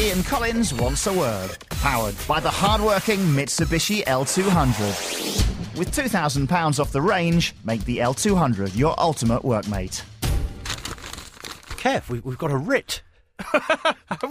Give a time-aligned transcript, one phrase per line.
[0.00, 1.50] Ian Collins wants a word.
[1.82, 5.76] Powered by the hard-working Mitsubishi L200.
[5.78, 10.02] With £2,000 off the range, make the L200 your ultimate workmate.
[11.76, 13.02] Kev, we, we've got a writ.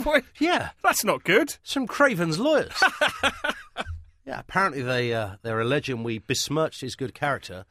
[0.06, 1.56] Wait, Yeah, that's not good.
[1.64, 2.74] some Craven's lawyers.
[4.26, 7.66] yeah, apparently they uh, they're alleging we besmirched his good character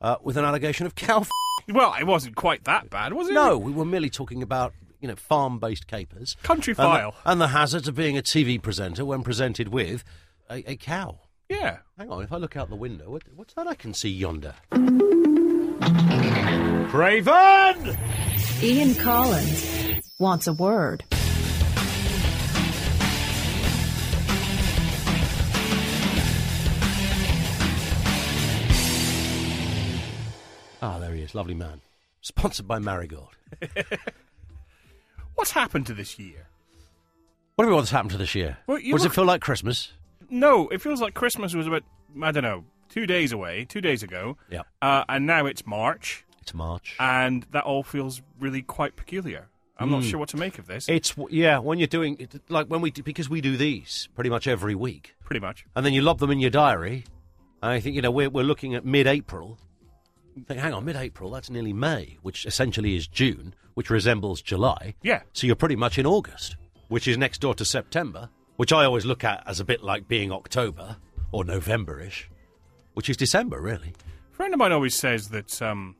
[0.00, 1.20] uh, with an allegation of cow.
[1.20, 1.30] F-
[1.68, 3.34] Well, it wasn't quite that bad, was it?
[3.34, 7.14] no, we were merely talking about you know farm-based capers, Country and the- file.
[7.24, 10.04] and the, hazards of being a TV presenter when presented with
[10.50, 11.18] a, a cow.
[11.48, 11.78] Yeah.
[11.98, 14.54] Hang on, if I look out the window, what, what's that I can see yonder?
[16.90, 17.96] Craven!
[18.62, 21.02] Ian Collins wants a word.
[30.82, 31.80] Ah, there he is, lovely man.
[32.22, 33.36] Sponsored by Marigold.
[35.34, 36.48] What's happened to this year?
[37.56, 38.58] What do we want what's happened to this year?
[38.66, 39.92] Well, What does look- it feel like Christmas?
[40.30, 41.82] No, it feels like Christmas was about,
[42.22, 44.36] I don't know, two days away, two days ago.
[44.50, 44.62] Yeah.
[44.80, 46.96] Uh, and now it's March, It's March.
[47.00, 49.48] and that all feels really quite peculiar.
[49.78, 52.66] I'm not sure what to make of this, It's yeah, when you're doing it, like
[52.66, 55.64] when we do, because we do these pretty much every week, pretty much.
[55.74, 57.04] and then you lob them in your diary.
[57.62, 59.58] And I think you know we're we're looking at mid-April.
[60.46, 61.30] Think, hang on, mid-April.
[61.30, 64.94] That's nearly May, which essentially is June, which resembles July.
[65.02, 65.22] Yeah.
[65.32, 66.56] So you're pretty much in August,
[66.88, 70.08] which is next door to September, which I always look at as a bit like
[70.08, 70.96] being October
[71.32, 72.30] or November-ish,
[72.94, 73.92] which is December really.
[74.32, 75.96] A friend of mine always says that um,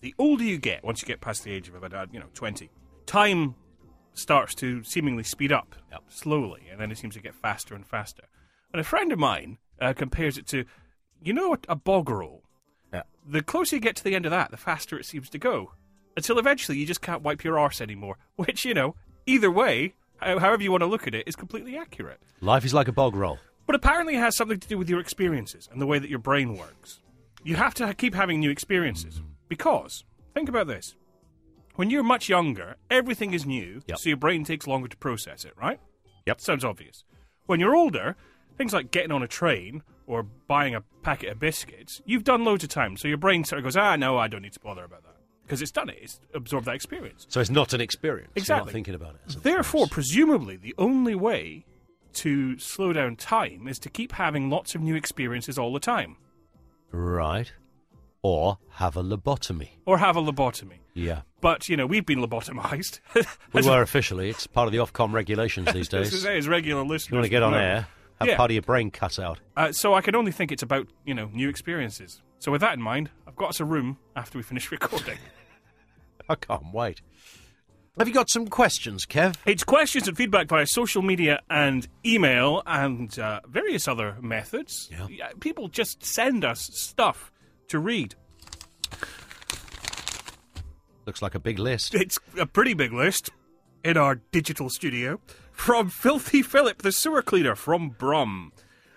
[0.00, 2.70] the older you get, once you get past the age of about, you know, 20,
[3.06, 3.54] time
[4.14, 6.02] starts to seemingly speed up Yep.
[6.08, 8.24] slowly, and then it seems to get faster and faster.
[8.72, 10.64] And a friend of mine uh, compares it to,
[11.22, 12.39] you know, a bog roll.
[12.92, 13.02] Yeah.
[13.26, 15.72] The closer you get to the end of that, the faster it seems to go.
[16.16, 18.16] Until eventually you just can't wipe your arse anymore.
[18.36, 18.94] Which, you know,
[19.26, 22.20] either way, however you want to look at it, is completely accurate.
[22.40, 23.38] Life is like a bog roll.
[23.66, 26.18] But apparently, it has something to do with your experiences and the way that your
[26.18, 27.00] brain works.
[27.44, 29.28] You have to keep having new experiences mm-hmm.
[29.48, 30.96] because think about this:
[31.76, 33.98] when you're much younger, everything is new, Yep.
[33.98, 35.52] so your brain takes longer to process it.
[35.56, 35.78] Right?
[36.26, 36.40] Yep.
[36.40, 37.04] Sounds obvious.
[37.46, 38.16] When you're older,
[38.60, 42.62] things like getting on a train or buying a packet of biscuits, you've done loads
[42.62, 44.84] of times, so your brain sort of goes, "Ah, no, I don't need to bother
[44.84, 47.26] about that." Because it's done it, it's absorbed that experience.
[47.30, 48.30] So it's not an experience.
[48.34, 48.66] You're Exactly.
[48.66, 49.42] not thinking about it.
[49.42, 49.92] Therefore, experience.
[49.92, 51.64] presumably, the only way
[52.12, 56.16] to slow down time is to keep having lots of new experiences all the time.
[56.92, 57.50] Right.
[58.22, 59.70] Or have a lobotomy.
[59.86, 60.80] Or have a lobotomy.
[60.94, 61.22] Yeah.
[61.40, 63.00] But, you know, we've been lobotomized.
[63.54, 64.28] We were officially.
[64.28, 66.24] It's part of the Ofcom regulations these days.
[66.26, 67.10] as regular listeners.
[67.10, 67.58] you want to get on know.
[67.58, 67.86] air,
[68.20, 68.36] have Yeah.
[68.36, 69.40] part of your brain cut out.
[69.56, 72.20] Uh, so I can only think it's about, you know, new experiences.
[72.38, 75.18] So with that in mind, I've got us a room after we finish recording.
[76.28, 77.00] I can't wait.
[77.98, 79.34] Have you got some questions, Kev?
[79.44, 84.88] It's questions and feedback via social media and email and uh, various other methods.
[85.10, 85.30] Yeah.
[85.40, 87.32] People just send us stuff
[87.68, 88.14] to read.
[91.06, 91.94] Looks like a big list.
[91.94, 93.30] It's a pretty big list
[93.84, 95.20] in our digital studio.
[95.60, 98.52] From Filthy Philip, the sewer cleaner from Brum.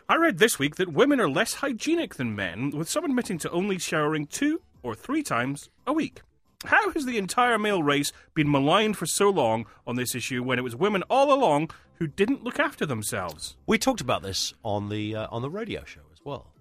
[0.07, 3.51] I read this week that women are less hygienic than men, with some admitting to
[3.51, 6.22] only showering two or three times a week.
[6.63, 10.57] How has the entire male race been maligned for so long on this issue when
[10.57, 13.57] it was women all along who didn't look after themselves?
[13.68, 16.53] We talked about this on the uh, on the radio show as well,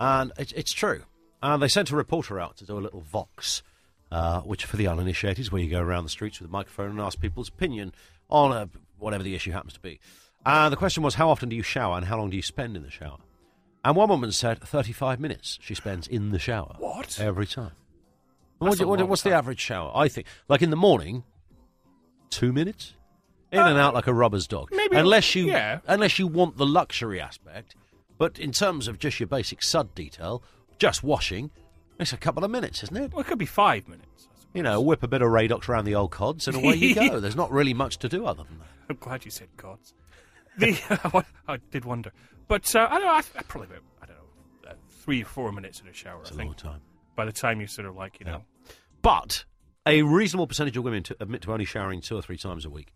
[0.00, 1.04] and it's, it's true.
[1.40, 3.62] And they sent a reporter out to do a little vox,
[4.10, 6.90] uh, which for the uninitiated is where you go around the streets with a microphone
[6.90, 7.92] and ask people's opinion
[8.28, 8.66] on uh,
[8.98, 10.00] whatever the issue happens to be.
[10.46, 12.76] And the question was, how often do you shower and how long do you spend
[12.76, 13.18] in the shower?
[13.84, 16.74] And one woman said 35 minutes she spends in the shower.
[16.78, 17.18] What?
[17.20, 17.72] Every time.
[18.58, 19.92] What what- what's the average shower?
[19.94, 21.22] I think, like in the morning,
[22.30, 22.94] two minutes,
[23.52, 24.72] in and out like a rubber's dog.
[24.72, 25.78] Uh, maybe- unless you, yeah.
[25.86, 27.74] unless you want the luxury aspect.
[28.18, 30.42] But in terms of just your basic sud detail,
[30.78, 31.50] just washing,
[32.00, 33.12] it's a couple of minutes, isn't it?
[33.12, 34.28] Well, it could be five minutes.
[34.54, 37.20] You know, whip a bit of Radox around the old cods, and away you go.
[37.20, 38.66] There's not really much to do other than that.
[38.88, 39.94] I'm glad you said gods.
[40.56, 42.12] The I did wonder,
[42.48, 43.12] but uh, I don't know.
[43.12, 46.20] I, I probably about I don't know uh, three or four minutes in a shower.
[46.22, 46.80] It's I a think long time.
[47.16, 48.42] by the time you sort of like you know.
[49.02, 49.44] But
[49.86, 52.70] a reasonable percentage of women to admit to only showering two or three times a
[52.70, 52.92] week.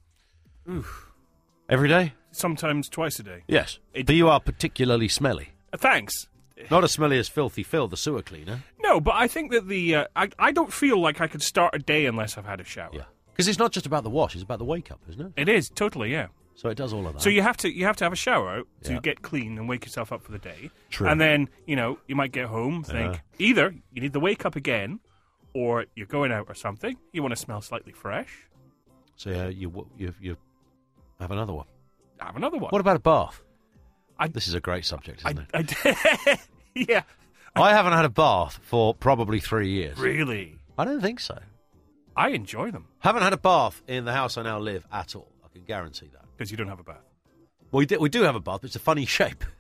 [1.69, 2.15] Every day?
[2.33, 3.45] Sometimes twice a day.
[3.47, 3.79] Yes.
[3.95, 5.51] It- but you are particularly smelly.
[5.73, 6.27] Uh, thanks.
[6.71, 8.63] Not as smelly as Filthy Phil, the sewer cleaner.
[8.81, 11.75] No, but I think that the uh, I I don't feel like I could start
[11.75, 12.91] a day unless I've had a shower.
[12.93, 13.05] Yeah.
[13.43, 15.33] Because it's not just about the wash, it's about the wake up, isn't it?
[15.37, 16.29] It is totally yeah.
[16.55, 17.23] So it does all of that.
[17.23, 19.01] So you have to you have to have a shower to Yeah.
[19.01, 20.71] get clean and wake yourself up for the day.
[20.91, 21.09] True.
[21.09, 22.93] And then you know you might get home uh-huh.
[22.93, 23.47] think Yeah.
[23.49, 25.01] either you need to wake up again,
[25.55, 26.97] or you're going out or something.
[27.13, 28.47] You want to smell slightly fresh.
[29.17, 30.37] So yeah, you, you, you,
[31.19, 31.67] Have another one.
[32.21, 32.71] Have another one.
[32.71, 33.43] What about a bath?
[34.21, 35.75] I- this is a great subject, isn't I, it?
[35.85, 36.39] I,
[36.75, 37.03] yeah.
[37.57, 39.99] I haven't had a bath for probably three years.
[39.99, 40.59] Really?
[40.79, 41.39] I don't think so.
[42.17, 45.29] I enjoy them Haven't had a bath in the house I now live at all.
[45.45, 46.25] I can guarantee that.
[46.37, 47.05] because you don't have a bath.
[47.71, 49.45] Well, we, do, we do have a bath, but it's a funny shape.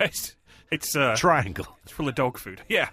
[0.00, 0.34] Right?
[0.72, 1.66] It's uh, Triangle.
[1.84, 2.62] it's full of dog food.
[2.68, 2.88] Yeah.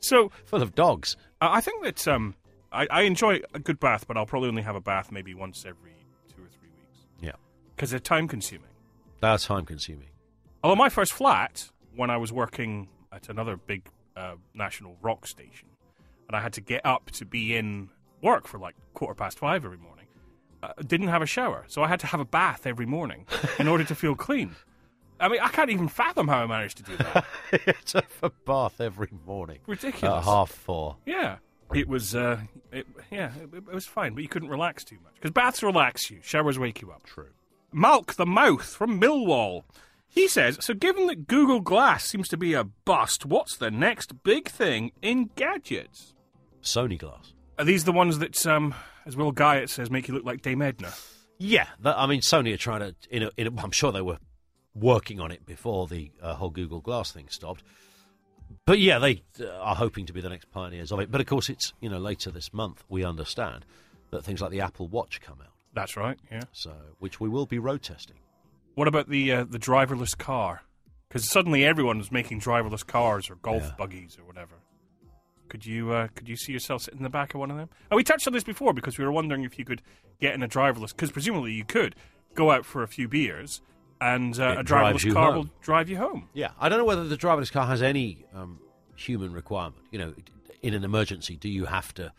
[0.00, 1.16] So Full of dogs.
[1.40, 2.34] I I think that um,
[2.72, 5.64] I, I enjoy a good bath, but I'll probably only have a bath maybe once
[5.66, 5.92] every
[6.28, 7.32] two or three weeks Yeah.
[7.74, 8.68] because they're time consuming.
[9.20, 10.08] That's time consuming.
[10.62, 13.86] Although my first flat, when I was working at another big
[14.16, 15.68] uh, national rock station,
[16.28, 17.88] and I had to get up to be in
[18.22, 20.06] work for like quarter past five every morning,
[20.62, 23.26] uh, didn't have a shower, so I had to have a bath every morning
[23.58, 24.56] in order to feel clean.
[25.18, 27.24] I mean, I can't even fathom how I managed to do that.
[27.52, 29.58] it's a bath every morning.
[29.66, 30.26] Ridiculous.
[30.26, 30.96] At half four.
[31.04, 31.36] Yeah,
[31.74, 32.14] it was.
[32.14, 32.40] Uh,
[32.72, 36.10] it, yeah, it, it was fine, but you couldn't relax too much because baths relax
[36.10, 37.04] you, showers wake you up.
[37.04, 37.28] True.
[37.74, 39.62] Malk the Mouth from Millwall.
[40.12, 44.24] He says, so given that Google Glass seems to be a bust, what's the next
[44.24, 46.14] big thing in gadgets?
[46.60, 47.32] Sony glass.
[47.60, 48.74] Are these the ones that, um,
[49.04, 50.90] as Will Guyatt says, make you look like Dame Edna?
[51.36, 52.94] Yeah, that, I mean, Sony are trying to.
[53.10, 54.16] In a, in a, I'm sure they were
[54.74, 57.62] working on it before the uh, whole Google Glass thing stopped.
[58.64, 61.10] But yeah, they uh, are hoping to be the next pioneers of it.
[61.10, 63.66] But of course, it's you know later this month we understand
[64.10, 66.42] that things like the Apple Watch come out, That's right, yeah.
[66.52, 68.16] so which we will be road testing.
[68.74, 70.62] What about the uh, the driverless car?
[71.08, 73.72] Because suddenly everyone was making driverless cars or golf Yeah.
[73.76, 74.54] buggies or whatever.
[75.50, 77.68] Could you uh, could you see yourself sitting in the back of one of them?
[77.90, 79.82] And we touched on this before because we were wondering if you could
[80.20, 80.88] get in a driverless.
[80.88, 81.94] Because presumably you could
[82.34, 83.60] go out for a few beers
[84.00, 85.34] and uh, a driverless car home.
[85.34, 86.28] will drive you home.
[86.32, 88.60] Yeah, I don't know whether the driverless car has any um,
[88.96, 89.82] human requirement.
[89.90, 90.14] You know,
[90.62, 92.12] in an emergency, do you have to,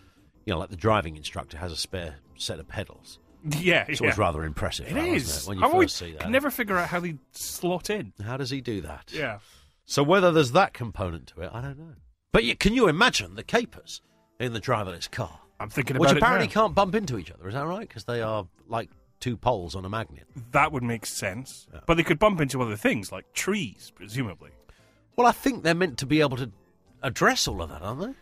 [0.46, 3.18] you know, like the driving instructor has a spare set of pedals?
[3.60, 4.06] Yeah, It's yeah.
[4.06, 4.86] always rather impressive.
[4.88, 5.44] It that, is.
[5.44, 6.20] it, when you I've first always see that.
[6.22, 8.14] can never figure out how they slot in.
[8.24, 9.10] How does he do that?
[9.12, 9.40] Yeah.
[9.88, 11.94] So whether there's that component to it, I don't know.
[12.32, 14.02] But you, can you imagine the capers
[14.40, 16.62] in the driverless car, I'm thinking about which apparently it now.
[16.62, 17.48] can't bump into each other?
[17.48, 17.88] Is that right?
[17.88, 18.90] Because they are like
[19.20, 20.26] two poles on a magnet.
[20.52, 21.68] That would make sense.
[21.86, 24.52] But they could bump into other things like trees, presumably.
[25.16, 26.52] Well, I think they're meant to be able to
[27.04, 28.14] address all of that, aren't they?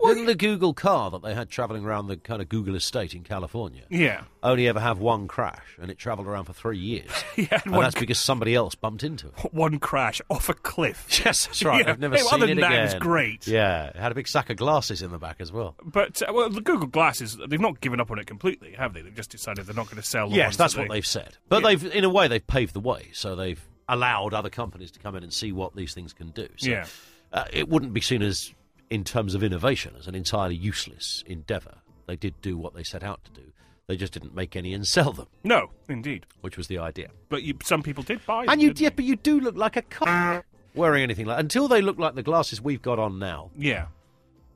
[0.00, 3.14] Well, Didn't the Google car that they had travelling around the kind of Google estate
[3.14, 4.22] in California Yeah.
[4.44, 7.10] only ever have one crash, and it travelled around for three years?
[7.36, 9.34] Yeah, and one, that's because somebody else bumped into it.
[9.52, 11.06] one crash off a cliff.
[11.24, 11.84] Yes, that's right.
[11.84, 11.92] Yeah.
[11.92, 13.00] I've never Hey, seen other it than that, it was again.
[13.00, 13.46] great.
[13.46, 15.74] Yeah, it had a big sack of glasses in the back as well.
[15.84, 19.02] But uh, well, the Google Glasses, they've not given up on it completely, have they?
[19.02, 20.28] They've just decided they're not going to sell.
[20.30, 20.94] The Yes, ones that's that what they...
[20.96, 21.36] they've said.
[21.48, 21.68] But Yeah.
[21.70, 23.08] they've, in a way, they've paved the way.
[23.12, 26.48] So they've allowed other companies to come in and see what these things can do.
[26.56, 26.86] So, Yeah.
[27.32, 28.52] uh, it wouldn't be seen as,
[28.90, 31.78] in terms of innovation, as an entirely useless endeavour.
[32.06, 33.52] They did do what they set out to do.
[33.86, 36.26] They just didn't make any and sell them, No, indeed.
[36.42, 37.08] which was the idea.
[37.30, 38.50] But you, some people did buy them.
[38.52, 40.44] And you, didn't yeah, but you do look like a cop
[40.74, 43.50] wearing anything like until they look like the glasses we've got on now.
[43.56, 43.86] Yeah.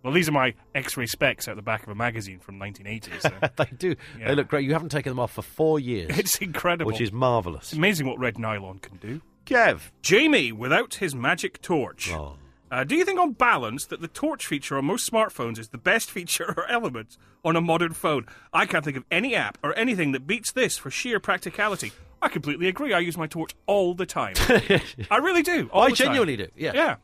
[0.03, 3.21] Well, these are my X-ray specs out the back of a magazine from 1980.
[3.21, 3.95] So they do.
[4.19, 4.29] Yeah.
[4.29, 4.65] They look great.
[4.67, 6.91] You haven't taken them off for four years, it's incredible.
[6.91, 7.65] which is marvellous.
[7.69, 9.23] it's amazing what red nylon can do.
[9.47, 9.91] Kev.
[10.03, 12.11] Jamie, without his magic torch.
[12.13, 12.37] Oh.
[12.73, 15.79] Uh, do you think, on balance, that the torch feature on most smartphones is the
[15.79, 18.25] best feature or element on a modern phone?
[18.51, 21.93] I can't think of any app or anything that beats this for sheer practicality.
[22.23, 22.95] I completely agree.
[22.95, 24.33] I use my torch all the time.
[25.11, 25.69] I really do.
[25.75, 26.07] I the time.
[26.07, 26.49] genuinely do.
[26.57, 26.73] Yeah.
[26.75, 26.97] Yeah.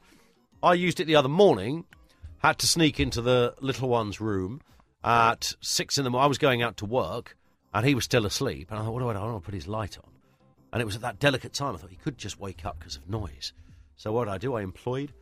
[0.63, 1.85] I used it the other morning.
[2.39, 4.63] Had to sneak into the little one's room
[5.05, 6.25] at six in the morning.
[6.25, 7.37] I was going out to work,
[7.75, 8.71] and he was still asleep.
[8.71, 9.19] And I thought, what do I do?
[9.19, 10.11] I don't want to put his light on.
[10.73, 11.75] And it was at that delicate time.
[11.75, 13.53] I thought he could just wake up because of noise.
[13.97, 14.55] So what did I do?
[14.55, 15.13] I employed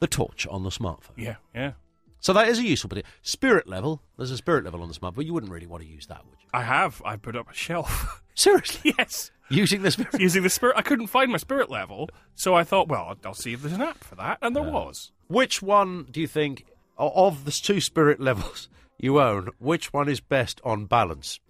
[0.00, 1.16] the torch on the smartphone.
[1.16, 1.36] Yeah.
[1.54, 1.72] Yeah.
[2.20, 3.06] So that is a useful bit.
[3.22, 4.02] Spirit level.
[4.18, 6.24] There's a spirit level on the smartphone, but you wouldn't really want to use that,
[6.26, 6.48] would you?
[6.52, 7.00] I have.
[7.04, 8.22] I put up a shelf.
[8.34, 9.30] Seriously, yes.
[9.48, 10.20] using the spirit.
[10.20, 10.76] Using the spirit.
[10.76, 13.74] I couldn't find my spirit level, so I thought, well, I'll, I'll see if there's
[13.74, 15.12] an app for that, and there was.
[15.28, 16.66] Which one do you think
[16.98, 19.48] of the two spirit levels you own?
[19.58, 21.40] Which one is best on balance?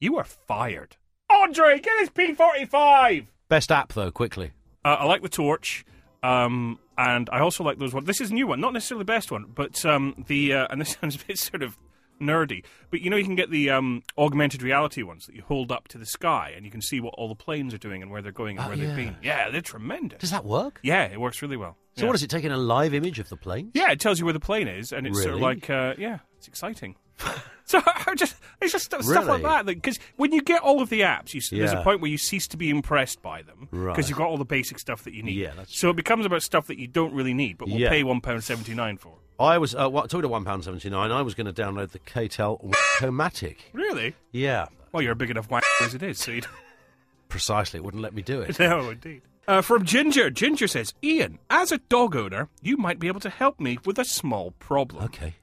[0.00, 0.96] You are fired.
[1.30, 3.26] Andre, get his P45!
[3.48, 4.52] Best app though, quickly.
[4.84, 5.84] Uh, I like the torch,
[6.22, 8.06] um, and I also like those ones.
[8.06, 10.80] This is a new one, not necessarily the best one, but um, the uh, and
[10.80, 11.76] this sounds a bit sort of
[12.20, 15.70] nerdy, but you know you can get the um, augmented reality ones that you hold
[15.70, 18.10] up to the sky and you can see what all the planes are doing and
[18.10, 18.86] where they're going and Oh, where yeah.
[18.86, 19.16] they've been.
[19.22, 20.18] Yeah, they're tremendous.
[20.20, 20.80] Does that work?
[20.82, 21.76] yeah, it works really well.
[21.96, 22.08] So yeah.
[22.08, 23.70] what is it taking a live image of the plane?
[23.74, 26.18] Yeah, it tells you where the plane is, and it's sort of like uh, yeah,
[26.38, 26.94] It's exciting.
[27.64, 30.88] so I just it's just stuff, stuff like that because when you get all of
[30.88, 33.68] the apps, you, s there's a point where you cease to be impressed by them
[33.70, 34.08] because Right.
[34.08, 35.34] you've got all the basic stuff that you need.
[35.34, 37.88] Yeah, that's so it becomes about stuff that you don't really need, but will Yeah.
[37.90, 39.14] pay one pound seventy nine for.
[39.40, 41.10] I was uh, what, talking to one pound seventy nine.
[41.10, 43.56] I was going to download the KTEL Wackomatic.
[43.72, 44.14] Really?
[44.32, 46.42] Yeah, Well, you're a big enough whack as it is, so you
[47.28, 47.78] precisely.
[47.78, 48.58] It wouldn't let me do it.
[48.60, 49.22] No, indeed.
[49.46, 50.28] Uh, from Ginger.
[50.30, 53.98] Ginger says, Ian, as a dog owner, you might be able to help me with
[53.98, 55.04] a small problem.
[55.04, 55.34] Okay.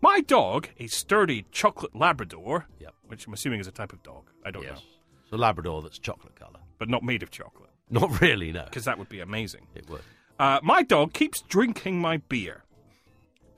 [0.00, 2.94] My dog, a sturdy chocolate Labrador, Yep.
[3.08, 4.30] which I'm assuming is a type of dog.
[4.44, 4.70] I don't know.
[4.70, 4.82] Yes.
[5.24, 6.60] It's a Labrador that's chocolate colour.
[6.78, 8.52] But not made of chocolate, Not really.
[8.52, 8.64] No.
[8.64, 9.66] because that would be amazing.
[9.74, 10.02] It would.
[10.38, 12.62] Uh, my dog keeps drinking my beer.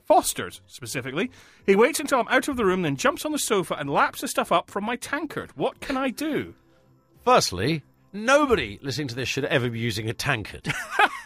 [0.07, 1.31] Foster's, specifically.
[1.67, 4.23] He waits until I'm out of the room, then jumps on the sofa and laps
[4.23, 5.51] the stuff up from my tankard.
[5.57, 6.55] What can I do?
[7.25, 7.83] Firstly,
[8.13, 10.67] nobody listening to this should ever be using a tankard.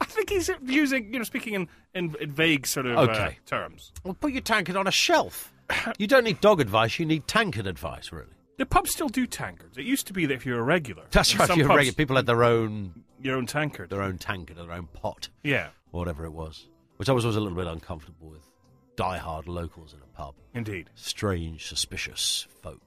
[0.00, 3.38] I think he's using, you know, speaking in, in, in vague sort of uh, Okay.
[3.46, 3.92] terms.
[4.04, 5.52] well, put your tankard on a shelf.
[5.98, 6.98] You don't need dog advice.
[6.98, 8.30] You need tankard advice, really.
[8.58, 9.76] The pubs still do tankards.
[9.76, 11.48] It used to be that if you're a regular, That's right.
[11.48, 11.94] some You're pubs, regular.
[11.96, 13.90] People had their own your own tankard.
[13.90, 17.36] their own tankard, their own pot, Yeah, or whatever it was, which I was always
[17.36, 18.42] a little bit uncomfortable with.
[18.96, 20.88] Die-hard locals in a pub, indeed.
[20.94, 22.80] strange, suspicious folk,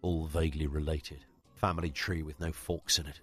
[0.00, 1.24] all vaguely related.
[1.56, 3.20] Family tree with no forks in it.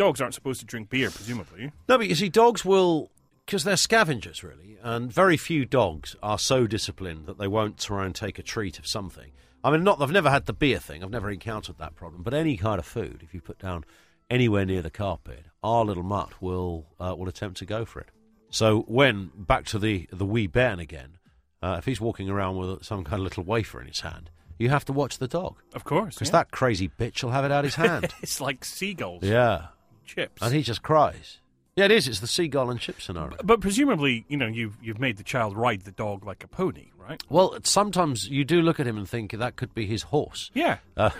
[0.00, 1.72] Dogs aren't supposed to drink beer, presumably.
[1.86, 3.10] No, but you see, dogs will,
[3.44, 8.06] because they're scavengers, really, and very few dogs are so disciplined that they won't try
[8.06, 9.32] and take a treat of something.
[9.62, 12.32] I mean, not, I've never had the beer thing, I've never encountered that problem, but
[12.32, 13.84] any kind of food, if you put down
[14.30, 18.08] anywhere near the carpet, our little mutt will, uh, will attempt to go for it.
[18.48, 21.18] So when, back to the, the wee bairn again,
[21.62, 24.70] uh, if he's walking around with some kind of little wafer in his hand, you
[24.70, 26.38] have to watch the dog, Of course, because yeah.
[26.38, 28.14] that crazy bitch will have it out his hand.
[28.22, 29.66] it's like seagulls, yeah.
[30.14, 30.42] Chips.
[30.42, 31.38] And he just cries.
[31.76, 32.08] Yeah, it is.
[32.08, 33.36] It's the seagull and chip scenario.
[33.44, 36.88] but presumably, you know, you've you've made the child ride the dog like a pony,
[36.98, 37.22] right?
[37.30, 40.50] Well, sometimes you do look at him and think that could be his horse.
[40.52, 40.78] Yeah.
[40.96, 41.10] Uh,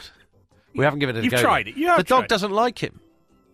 [0.75, 1.41] we haven't given it a You've go.
[1.41, 1.77] tried it.
[1.77, 2.29] You have the dog tried it.
[2.29, 3.01] doesn't like him.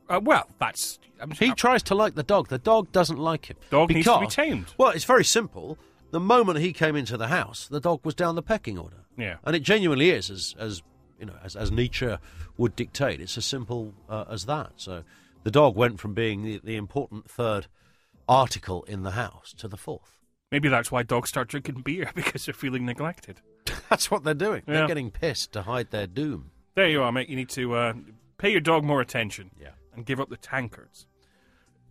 [0.09, 2.49] Uh, well, that's I'm, He tries to like the dog.
[2.49, 3.57] The dog doesn't like him.
[3.71, 4.67] Dog needs to be tamed.
[4.79, 5.79] Well, it's very simple.
[6.13, 9.05] The moment he came into the house, the dog was down the pecking order.
[9.19, 9.37] Yeah.
[9.45, 10.83] and it genuinely is, as as
[11.19, 12.17] you know, as, as Nietzsche
[12.59, 13.21] would dictate.
[13.21, 14.73] It's as simple uh, as that.
[14.77, 15.05] So
[15.47, 17.69] the dog went from being the, the important third
[18.29, 20.19] article in the house to the fourth.
[20.51, 23.41] maybe that's why dogs start drinking beer because they're feeling neglected.
[23.89, 24.65] That's what they're doing.
[24.67, 24.75] Yeah.
[24.75, 26.51] They're getting pissed to hide their doom.
[26.75, 27.29] There you are, mate.
[27.29, 27.93] You need to uh,
[28.39, 29.53] pay your dog more attention.
[29.61, 29.71] Yeah.
[29.95, 31.07] And give up the tankards.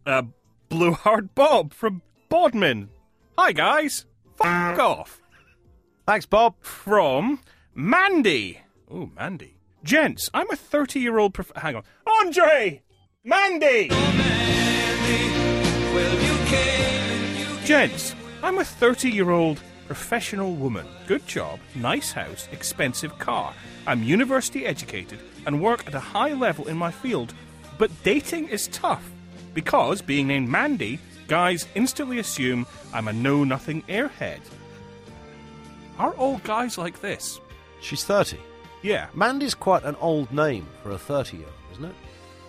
[0.06, 0.24] Uh,
[0.68, 2.90] Blue Heart Bob from Bodmin.
[3.38, 4.06] Hi, guys.
[4.36, 5.22] Fuck off.
[6.06, 6.56] Thanks, Bob.
[6.60, 7.40] From
[7.74, 8.60] Mandy.
[8.92, 9.56] Oh, Mandy.
[9.84, 11.34] Gents, I'm a 30 year old.
[11.34, 11.84] Prof- hang on.
[12.06, 12.82] Andre!
[13.28, 13.90] Mandy!
[17.66, 18.14] Gents,
[18.44, 20.86] I'm a 30 year old professional woman.
[21.08, 23.56] Good job, nice house, expensive car.
[23.88, 25.18] I'm university educated
[25.48, 27.34] and work at a high level in my field,
[27.80, 29.10] but dating is tough
[29.56, 34.42] because, being named Mandy, guys instantly assume I'm a know nothing airhead.
[35.98, 37.40] Are all guys like this?
[37.82, 38.38] She's 30.
[38.84, 39.08] Yeah.
[39.16, 41.96] Mandy's quite an old name for a 30 year old, isn't it?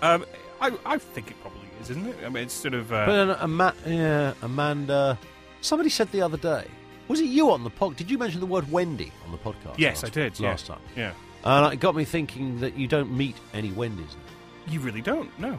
[0.03, 0.27] Um,
[0.61, 2.17] I, I think it probably is, isn't it?
[2.25, 2.93] I mean, it's sort of.
[2.93, 5.19] Uh, But an, Ama- yeah, Amanda.
[5.61, 6.65] Somebody said the other day,
[7.09, 7.97] was it you on the pod?
[7.97, 9.79] Did you mention the word Wendy on the podcast?
[9.79, 10.41] yes, last, I did.
[10.41, 10.49] yeah.
[10.51, 10.81] Last time.
[10.97, 11.13] Yeah.
[11.45, 14.07] And it got me thinking that you don't meet any Wendy's.
[14.15, 14.73] now.
[14.73, 15.59] You really don't, no.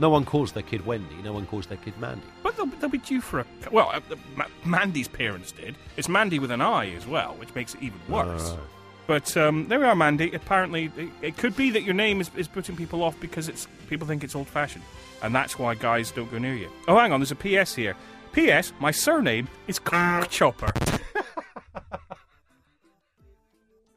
[0.00, 2.26] No one calls their kid Wendy, no one calls their kid Mandy.
[2.42, 3.46] But they'll, they'll be due for a.
[3.70, 4.00] Well, uh,
[4.36, 5.76] Ma- Mandy's parents did.
[5.96, 8.50] It's Mandy with an I as well, which makes it even worse.
[8.50, 8.64] Alright.
[9.06, 10.32] But um, there we are, Mandy.
[10.32, 13.68] Apparently, it, it could be that your name is, is putting people off because it's
[13.88, 14.84] people think it's old fashioned.
[15.22, 16.70] And that's why guys don't go near you.
[16.88, 17.96] Oh, hang on, there's a PS here.
[18.32, 20.72] PS, my surname is Chopper.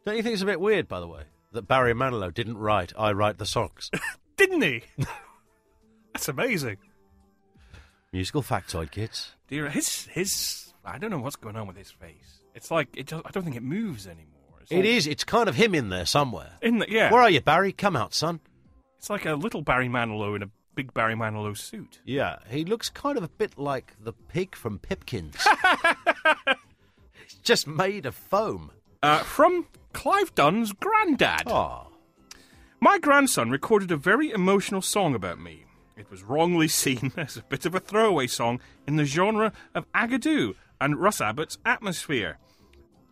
[0.05, 2.93] Don't you think it's a bit weird, by the way, that Barry Manilow didn't write
[2.97, 3.91] I Write the Songs?
[4.37, 4.83] Didn't he?
[6.13, 6.77] that's amazing.
[8.13, 9.31] Musical factoid, kids.
[9.49, 12.41] Dear, his his I don't know what's going on with his face.
[12.55, 13.07] It's like it.
[13.07, 14.36] Just, I don't think it moves anymore.
[14.69, 16.53] It's It all- is, it's kind of him in there somewhere.
[16.61, 17.71] In the, yeah, Where are you, Barry?
[17.71, 18.39] Come out, son.
[18.97, 21.99] it's like a little Barry Manilow in a big Barry Manilow suit.
[22.05, 25.35] Yeah, he looks kind of a bit like the pig from Pipkins.
[27.23, 28.71] He's just made of foam.
[29.03, 31.43] Uh, from Clive Dunn's granddad.
[31.47, 31.87] Oh,
[32.79, 35.65] My grandson recorded a very emotional song about me.
[35.95, 39.91] It was wrongly seen as a bit of a throwaway song in the genre of
[39.93, 42.37] Agadoo and Russ Abbott's Atmosphere.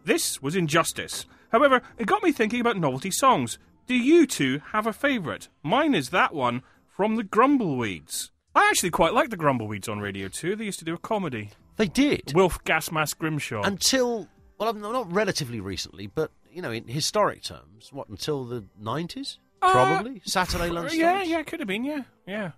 [0.04, 1.26] This was injustice.
[1.52, 3.58] However, it got me thinking about novelty songs.
[3.88, 5.48] Do you two have a favourite?
[5.64, 8.32] Mine is that one from the Grumbleweeds.
[8.56, 10.56] I actually quite like the Grumbleweeds on Radio 2.
[10.56, 11.52] They used to do a comedy.
[11.78, 12.32] they did.
[12.34, 13.64] Wilf Gasmask Grimshaw.
[13.64, 19.40] Until Well, not relatively recently, but you know, in historic terms, what until the nineties,
[19.62, 21.00] Uh, probably Saturday lunchtime.
[21.00, 22.52] Yeah, yeah, could have been, yeah, yeah.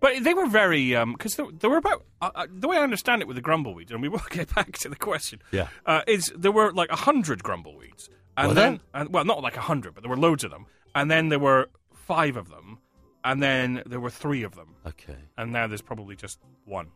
[0.00, 3.20] But they were very because there, there were about uh, uh, the way I understand
[3.22, 5.40] it with the grumbleweed, and we will get back to the question.
[5.52, 5.68] Yeah.
[5.86, 9.56] uh, is there were like a hundred grumbleweeds, and Were then and, well, not like
[9.56, 12.78] a hundred, but there were loads of them, and then there were five of them,
[13.24, 15.16] and then there were three of them, Okay.
[15.36, 16.86] and now there's probably just one.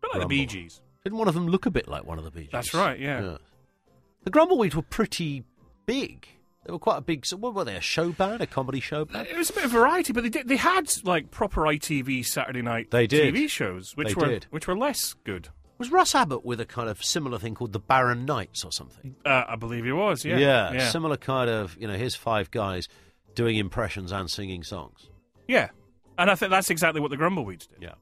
[0.00, 0.28] Bit like Grumble.
[0.28, 0.80] the Bee Gees.
[1.04, 2.50] Didn't one of them look a bit like one of the Bee Gees?
[2.52, 3.36] That's right, yeah.
[4.24, 5.44] The Grumbleweeds were pretty
[5.86, 6.26] big.
[6.68, 7.24] They were quite a big.
[7.24, 7.76] So what were they?
[7.76, 9.26] A show band, a comedy show band?
[9.26, 12.60] It was a bit of variety, but they did, they had like proper ITV Saturday
[12.60, 13.34] night They did.
[13.34, 14.46] TV shows, which They were did.
[14.50, 15.48] which were less good.
[15.78, 19.16] Was Russ Abbott with a kind of similar thing called the Barron Knights or something?
[19.24, 20.26] Uh, I believe he was.
[20.26, 21.74] Yeah, yeah, similar kind of.
[21.80, 22.86] You know, here's five guys
[23.34, 25.08] doing impressions and singing songs.
[25.46, 25.70] Yeah.
[26.18, 27.78] And I think that's exactly what the Grumbleweeds did.
[27.80, 27.94] Yeah,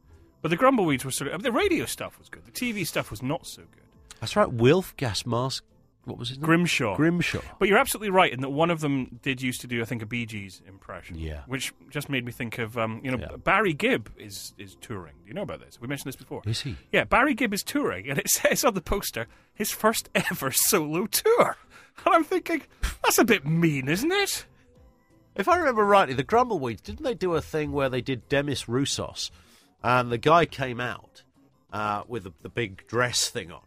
[0.42, 1.44] But the Grumbleweeds were sort of.
[1.44, 2.44] The radio stuff was good.
[2.46, 3.84] The TV stuff was not so good.
[4.20, 4.50] that's right.
[4.52, 5.62] Wilf Gas Mask.
[6.06, 6.46] What was his name?
[6.46, 6.96] Grimshaw.
[6.96, 7.40] Grimshaw.
[7.58, 10.02] But you're absolutely right in that one of them did used to do, I think,
[10.02, 11.18] a Bee Gees impression.
[11.18, 11.42] Yeah.
[11.46, 13.36] Which just made me think of, um, you know, Yeah.
[13.36, 15.14] Barry Gibb is, is touring.
[15.24, 15.80] Do you know about this?
[15.80, 16.42] We mentioned this before.
[16.46, 16.76] Is he?
[16.92, 21.06] Yeah, Barry Gibb is touring, and it says on the poster, his first ever solo
[21.06, 21.56] tour.
[22.04, 22.62] And I'm thinking,
[23.02, 24.46] that's a bit mean, isn't it?
[25.34, 28.64] If I remember rightly, the Grumbleweeds didn't they do a thing where they did Demis
[28.64, 29.30] Roussos,
[29.82, 31.24] and the guy came out
[31.72, 33.60] uh, with the, the big dress thing on,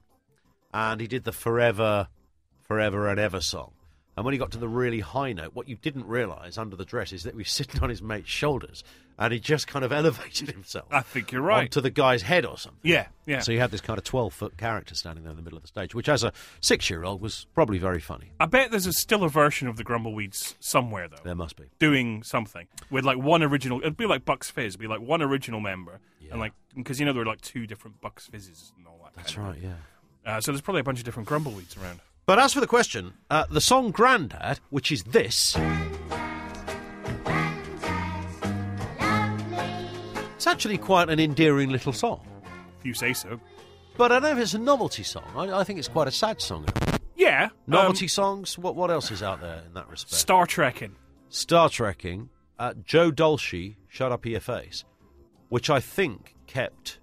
[0.74, 2.08] and he did the Forever,
[2.70, 3.72] Forever and Ever song.
[4.16, 6.86] And when he got to the really high note, what you didn't realise under the
[6.86, 8.84] dress is that he was sitting on his mate's shoulders,
[9.18, 10.86] and he just kind of elevated himself.
[10.92, 11.64] I think you're right.
[11.64, 12.80] Onto the guy's head or something.
[12.84, 13.40] Yeah, yeah.
[13.40, 15.64] So you had this kind of 12 foot character standing there in the middle of
[15.64, 18.34] the stage, which as a six year old was probably very funny.
[18.40, 21.24] I bet there's a, still a version of the Grumbleweeds somewhere, though.
[21.24, 21.64] There must be.
[21.80, 23.80] doing something with like one original.
[23.80, 24.76] It'd be like Bucks Fizz.
[24.76, 27.66] It'd be like one original member, and like because you know there were like two
[27.66, 29.14] different Bucks Fizzes and all that.
[29.16, 29.76] That's kind of right, yeah.
[30.26, 32.02] Uh, so there's probably a bunch of different Grumbleweeds around.
[32.29, 35.57] But as for the question, uh, the song Grandad, which is this,
[40.36, 42.21] it's actually quite an endearing little song.
[42.79, 43.39] If you say so.
[43.98, 45.24] But I don't know if it's a novelty song.
[45.35, 46.68] I, I think it's quite a sad song.
[47.15, 50.13] Yeah, Novelty um, songs, what, what else is out there in that respect?
[50.13, 50.98] Star Trekking.
[51.29, 54.85] Star Trekking, uh, Joe Dolce, Shut Up Your Face,
[55.48, 57.00] which I think kept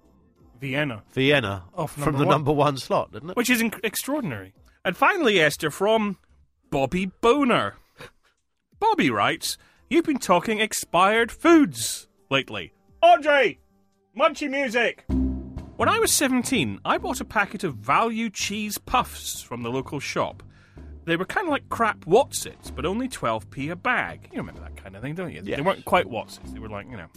[0.61, 3.35] Vienna, Vienna Off from number the number one slot, didn't it?
[3.35, 4.53] which is inc- extraordinary.
[4.87, 6.15] And finally, Esther from
[6.71, 7.75] Bobby Boner.
[8.79, 9.57] Bobby writes,
[9.89, 12.71] "You've been talking expired foods lately."
[13.03, 13.59] Andre,
[14.17, 15.03] munchy music.
[15.75, 19.99] When I was 17, I bought a packet of value cheese puffs from the local
[19.99, 20.41] shop.
[21.03, 24.29] They were kind of like crap Wotsits, but only 12p a bag.
[24.31, 25.41] You remember that kind of thing, don't you?
[25.41, 26.53] They weren't quite Wotsits.
[26.53, 27.09] They were like, you know.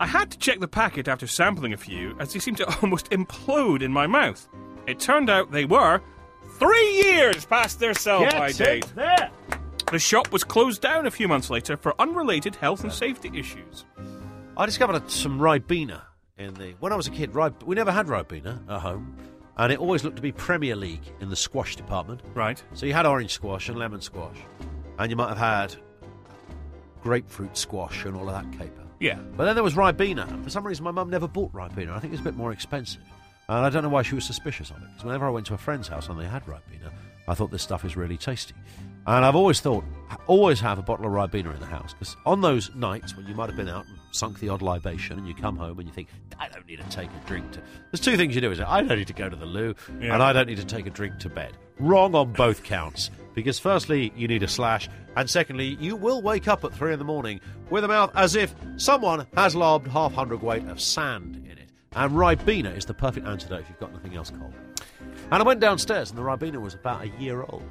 [0.00, 3.10] I had to check the packet after sampling a few, as they seemed to almost
[3.10, 4.48] implode in my mouth.
[4.88, 6.02] It turned out they were
[6.58, 8.86] three years past their sell-by date.
[8.94, 9.30] there.
[9.90, 13.84] The shop was closed down a few months later for unrelated health and safety issues.
[14.56, 16.02] I discovered some Ribena
[16.36, 17.34] in the when I was a kid.
[17.34, 19.16] Rib, we never had Ribena at home,
[19.56, 22.20] and it always looked to be Premier League in the squash department.
[22.34, 22.62] Right.
[22.74, 24.36] So you had orange squash and lemon squash,
[24.98, 25.76] and you might have had
[27.02, 28.82] grapefruit squash and all of that caper.
[29.00, 29.18] Yeah.
[29.36, 31.94] But then there was Ribena, and for some reason my mum never bought Ribena.
[31.96, 33.02] I think it's a bit more expensive.
[33.48, 35.54] And I don't know why she was suspicious of it, because whenever I went to
[35.54, 36.92] a friend's house and they had Ribena,
[37.26, 38.54] I thought this stuff is really tasty.
[39.06, 39.84] And I've always thought,
[40.26, 43.34] always have a bottle of Ribena in the house, because on those nights when you
[43.34, 45.94] might have been out and sunk the odd libation and you come home and you
[45.94, 46.08] think,
[46.38, 47.62] I don't need to take a drink to...
[47.90, 48.66] There's two things you do, is it?
[48.66, 50.12] I don't need to go to the loo, Yeah.
[50.12, 51.52] and I don't need to take a drink to bed.
[51.78, 53.10] Wrong on both counts.
[53.34, 56.98] Because firstly, you need a slash, and secondly, you will wake up at three in
[56.98, 61.47] the morning with a mouth as if someone has lobbed half hundredweight of sand.
[61.94, 64.52] And Ribena is the perfect antidote if you've got nothing else cold.
[65.30, 67.62] And I went downstairs, and the Ribena was about a year old.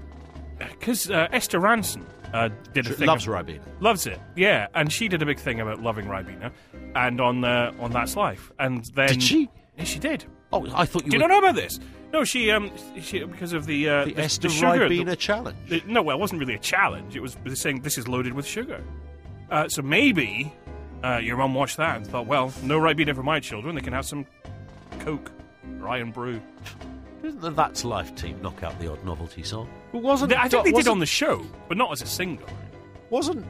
[0.58, 2.04] Because uh, Esther Rantzen
[2.34, 3.08] uh, did a She thing.
[3.08, 3.62] loves Ribena.
[3.80, 4.68] Loves it, yeah.
[4.74, 6.52] And she did a big thing about loving Ribena,
[6.96, 8.52] and on uh, on That's Life.
[8.60, 9.50] And then Did she?
[9.78, 10.26] Yeah, she did.
[10.52, 11.80] Oh, I thought you Do you were not know about this?
[12.12, 14.88] No, she um she because of the uh, the, Esther sugar.
[14.90, 15.58] Ribena the- challenge.
[15.70, 17.16] the- no, well, it wasn't really a challenge.
[17.16, 18.84] It was it was saying this is loaded with sugar.
[19.52, 20.52] Uh, so maybe
[21.04, 23.76] uh, your mum watched that and thought, well, no Ribena for my children.
[23.76, 24.26] They can have some
[25.00, 25.32] Coke,
[25.82, 26.42] or Irn-Bru.
[27.22, 29.70] Didn't the That's Life team knock out the odd novelty song?
[29.92, 32.48] Well, wasn't I think Doc- they did on the show, but not as a single.
[33.10, 33.46] Wasn't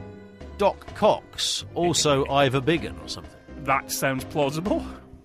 [0.56, 3.32] Doc Cox also Ivor Biggun or something?
[3.64, 4.84] That sounds plausible.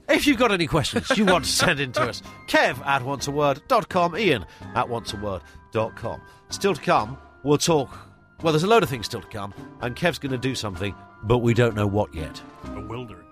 [0.09, 4.17] If you've got any questions you want to send in to us, kev at onceaword.com,
[4.17, 6.21] ian at onceaword.com.
[6.49, 7.97] Still to come, we'll talk.
[8.41, 10.93] Well, there's a load of things still to come, and Kev's going to do something,
[11.23, 12.41] but we don't know what yet.
[12.73, 13.25] Bewildering.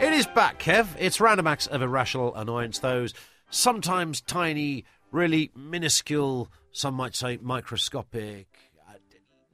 [0.00, 0.86] It is back, Kev.
[0.98, 2.78] It's random acts of irrational annoyance.
[2.78, 3.14] Those
[3.50, 8.46] sometimes tiny, really minuscule, some might say microscopic
[8.88, 8.94] uh,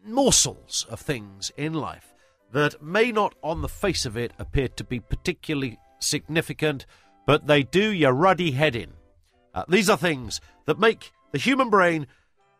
[0.05, 2.15] morsels of things in life
[2.53, 6.87] that may not on the face of it appear to be particularly significant,
[7.27, 8.93] but they do your ruddy head in.
[9.55, 12.07] Uh, these are things that make the human brain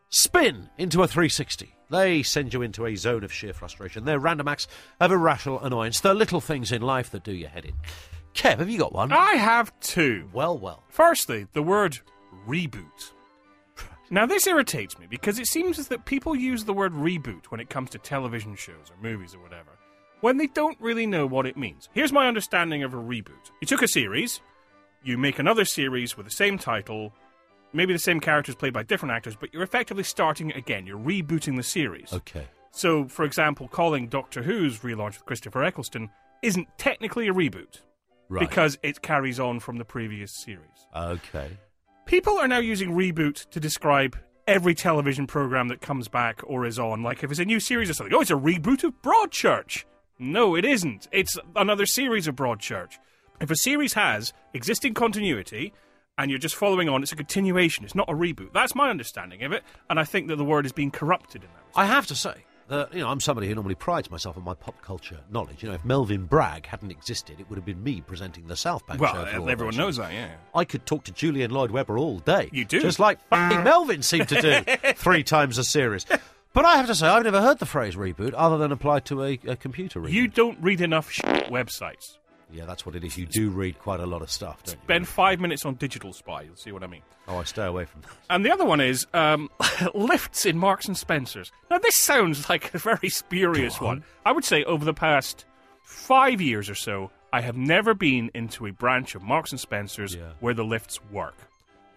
[0.09, 1.76] spin into a 360.
[1.89, 4.05] They send you into a zone of sheer frustration.
[4.05, 4.67] They're random acts
[4.99, 5.99] of irrational annoyance.
[5.99, 7.73] They're little things in life that do your head in.
[8.33, 9.11] Kev, have you got one?
[9.11, 10.29] I have two.
[10.33, 10.83] Well, well.
[10.89, 11.99] Firstly, the word
[12.47, 13.11] reboot.
[14.09, 17.59] Now, this irritates me because it seems as that people use the word reboot when
[17.59, 19.71] it comes to television shows or movies or whatever,
[20.21, 21.89] when they don't really know what it means.
[21.93, 24.39] Here's my understanding of a reboot you took a series,
[25.03, 27.13] you make another series with the same title,
[27.77, 30.85] maybe the same characters played by different actors, but you're effectively starting again.
[30.85, 32.11] You're rebooting the series.
[32.11, 32.47] Okay.
[32.71, 36.09] So, for example, calling Doctor Who's relaunch with Christopher Eccleston
[36.43, 37.81] isn't technically a reboot
[38.29, 38.41] Right.
[38.47, 40.85] because it carries on from the previous series.
[40.95, 41.49] Okay.
[42.05, 46.77] People are now using reboot to describe every television program that comes back or is
[46.79, 47.03] on.
[47.03, 49.83] Like if it's a new series or something, oh, it's a reboot of Broadchurch.
[50.19, 51.07] No, it isn't.
[51.11, 52.93] It's another series of Broadchurch.
[53.41, 55.73] If a series has existing continuity
[56.17, 57.85] and you're just following on, it's a continuation.
[57.85, 58.53] It's not a reboot.
[58.53, 61.49] That's my understanding of it, and I think that the word is being corrupted in
[61.53, 61.63] that.
[61.67, 61.77] Respect.
[61.77, 62.33] I have to say
[62.69, 65.63] that you know I'm somebody who normally prides myself on my pop culture knowledge.
[65.63, 68.85] You know, if Melvyn Bragg hadn't existed, it would have been me presenting the South
[68.87, 69.25] Bank Well, show.
[69.25, 70.31] for uh, all everyone knows that, yeah.
[70.53, 72.49] I could talk to Julian Lloyd Webber all day.
[72.51, 72.81] You do.
[72.81, 76.05] just like Melvin seemed to do three times a series.
[76.53, 79.23] But I have to say, I've never heard the phrase reboot other than applied to
[79.23, 80.11] a, a computer reboot.
[80.11, 81.11] You don't read enough
[81.51, 82.17] websites.
[82.51, 83.17] Yeah, that's what it is.
[83.17, 84.81] You do read quite a lot of stuff, don't you?
[84.85, 86.43] Spend five minutes on Digital Spy.
[86.43, 87.01] You'll see what I mean.
[87.27, 88.11] Oh, I stay away from that.
[88.29, 89.49] And the other one is um,
[89.93, 91.51] lifts in Marks and Spencers.
[91.69, 94.03] Now, this sounds like a very spurious one.
[94.25, 95.45] I would say over the past
[95.83, 100.15] five years or so, I have never been into a branch of Marks and Spencers
[100.15, 100.31] Yeah.
[100.39, 101.35] where the lifts work.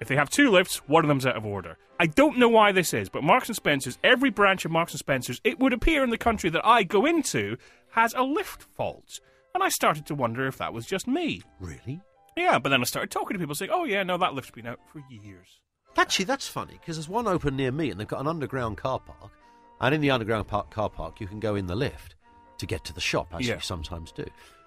[0.01, 1.77] If they have two lifts, one of them's out of order.
[2.01, 4.99] I don't know why this is, but Marks and Spencers, every branch of Marks and
[4.99, 7.57] Spencers, it would appear in the country that I go into,
[7.91, 9.21] has a lift fault.
[9.55, 11.43] And I started to wonder if that was just me.
[11.59, 12.01] Really?
[12.37, 14.67] Yeah, but then I started talking to people saying, "Oh yeah, no, that lift's been
[14.67, 15.61] out for years."
[15.97, 19.01] Actually, that's funny because there's one open near me, and they've got an underground car
[19.01, 19.33] park.
[19.81, 22.15] And in the underground park, car park, you can go in the lift
[22.59, 23.55] to get to the shop, as Yeah.
[23.57, 24.27] you sometimes do.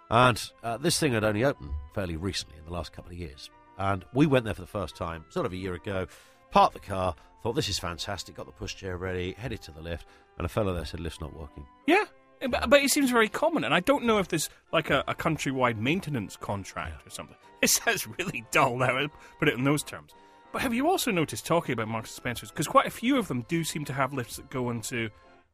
[0.10, 3.50] And uh, this thing had only opened fairly recently, in the last couple of years.
[3.78, 6.08] And we went there for the first time, sort of a year ago.
[6.52, 8.36] Parked the car, thought this is fantastic.
[8.36, 10.06] Got the pushchair ready, headed to the lift,
[10.38, 12.04] and a fellow there said, "Lift's not working." Yeah,
[12.44, 15.04] Eh, but, but it seems very common, and I don't know if there's like a,
[15.08, 17.38] a countrywide maintenance contract or something.
[17.64, 19.08] It sounds really dull now, I eh?
[19.40, 20.12] put it in those terms.
[20.52, 23.30] But have you also noticed, talking about Marks and Spencers, because quite a few of
[23.30, 25.10] them do seem to have lifts that go into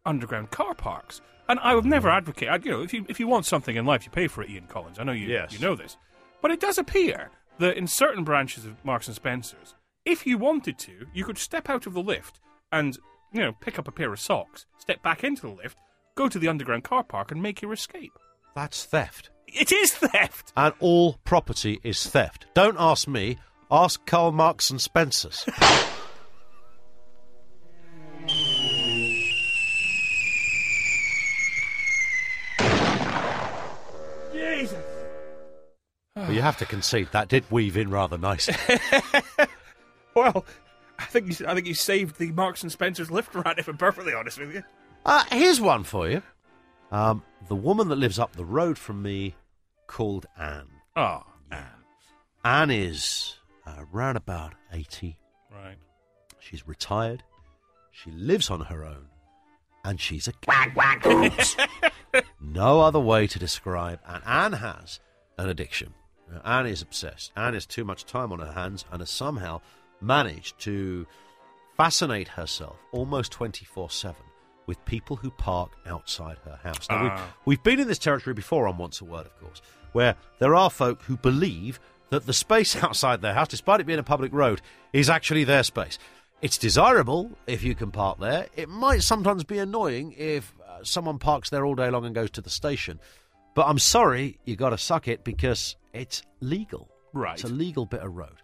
[0.07, 2.17] underground car parks, and I would never mm.
[2.17, 2.49] advocate.
[2.49, 4.49] I, you know, if you if you want something in life, you pay for it,
[4.49, 4.97] Ian Collins.
[4.97, 5.53] I know you Yes.
[5.53, 5.97] you know this,
[6.41, 10.79] but it does appear that in certain branches of Marks and Spencers, if you wanted
[10.79, 12.39] to, you could step out of the lift
[12.71, 12.97] and
[13.31, 15.77] you know pick up a pair of socks, step back into the lift,
[16.19, 18.11] go to the underground car park, and make your escape.
[18.53, 19.29] That's theft.
[19.47, 20.51] It is theft.
[20.57, 22.45] And all property is theft.
[22.53, 23.37] Don't ask me.
[23.71, 25.45] Ask Karl Marx and Spencers.
[34.33, 34.77] Jesus.
[36.17, 38.55] Well, you have to concede that did weave in rather nicely.
[40.15, 40.43] Well,
[40.97, 43.57] I think you, I think you saved the Marks and Spencers lift rant.
[43.57, 44.63] If I'm perfectly honest with you.
[45.05, 46.21] Uh, here's one for you.
[46.91, 49.35] Um, the woman that lives up the road from me
[49.87, 50.69] called Anne.
[50.95, 51.65] Oh, Anne
[52.43, 55.17] Anne is uh, round about 80.
[55.51, 55.77] right.
[56.39, 57.23] She's retired.
[57.91, 59.07] She lives on her own.
[59.83, 61.05] And she's a quack quack.
[62.41, 64.21] No other way to describe Anne.
[64.25, 64.99] Anne has
[65.37, 65.93] an addiction.
[66.31, 67.31] Now, Anne is obsessed.
[67.35, 69.61] Anne has too much time on her hands and has somehow
[70.01, 71.05] managed to
[71.77, 74.15] fascinate herself almost 24 7
[74.69, 76.87] with people who park outside her house.
[76.89, 77.33] Now, we, Ah.
[77.45, 80.69] we've been in this territory before on Wants a Word, of course, where there are
[80.69, 81.79] folk who believe
[82.11, 84.61] that the space outside their house, despite it being a public road,
[84.93, 85.97] is actually their space.
[86.43, 88.45] It's desirable if you can park there.
[88.55, 92.29] It might sometimes be annoying if uh, someone parks there all day long and goes
[92.31, 92.99] to the station.
[93.55, 96.87] But I'm sorry, you got to suck it because it's legal.
[97.11, 97.33] Right.
[97.33, 98.37] It's a legal bit of road.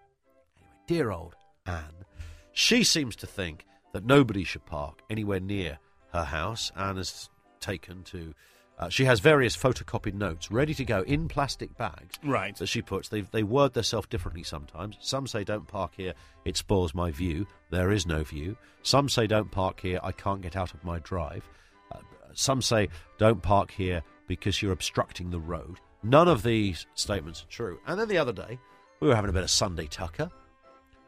[0.58, 1.36] Anyway, dear old
[1.68, 2.04] Anne,
[2.52, 5.78] she seems to think that nobody should park anywhere near
[6.16, 8.34] her house and has taken to.
[8.78, 12.54] Uh, she has various photocopied notes ready to go in plastic bags Right.
[12.58, 13.08] that she puts.
[13.08, 14.98] They, they word themselves differently sometimes.
[15.00, 17.48] Some say, don't park here, it spoils my view.
[17.70, 18.58] There is no view.
[18.84, 21.48] Some say, don't park here, I can't get out of my drive.
[21.90, 22.00] Uh,
[22.34, 25.80] some say, don't park here because you're obstructing the road.
[26.04, 27.80] None of these statements are true.
[27.88, 28.60] And then the other day,
[29.00, 30.30] we were having a bit of Sunday tucker,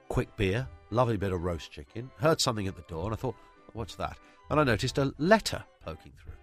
[0.07, 3.35] quick beer, lovely bit of roast chicken, heard something at the door, and I thought,
[3.73, 4.17] what's that?
[4.49, 6.33] And I noticed a letter poking through.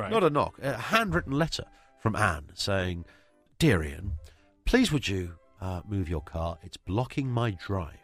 [0.00, 0.10] Right.
[0.10, 1.64] Not a knock, a handwritten letter
[2.00, 3.04] from Anne saying,
[3.58, 4.12] Dear Ian,
[4.64, 6.58] please would you uh, move your car?
[6.62, 7.98] It's blocking my drive.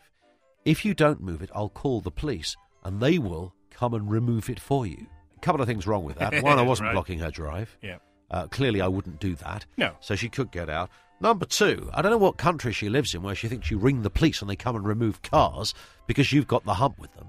[0.64, 4.50] If you don't move it, I'll call the police and they will come and remove
[4.50, 5.06] it for you.
[5.36, 6.42] A couple of things wrong with that.
[6.42, 6.92] One, I wasn't Right.
[6.92, 7.76] blocking her drive.
[7.82, 7.98] Yeah.
[8.30, 9.64] Uh, clearly, I wouldn't do that.
[9.78, 9.94] No.
[10.00, 10.90] So she could get out.
[11.20, 14.02] Number two, I don't know what country she lives in where she thinks you ring
[14.02, 15.74] the police and they come and remove cars
[16.06, 17.26] because you've got the hump with them.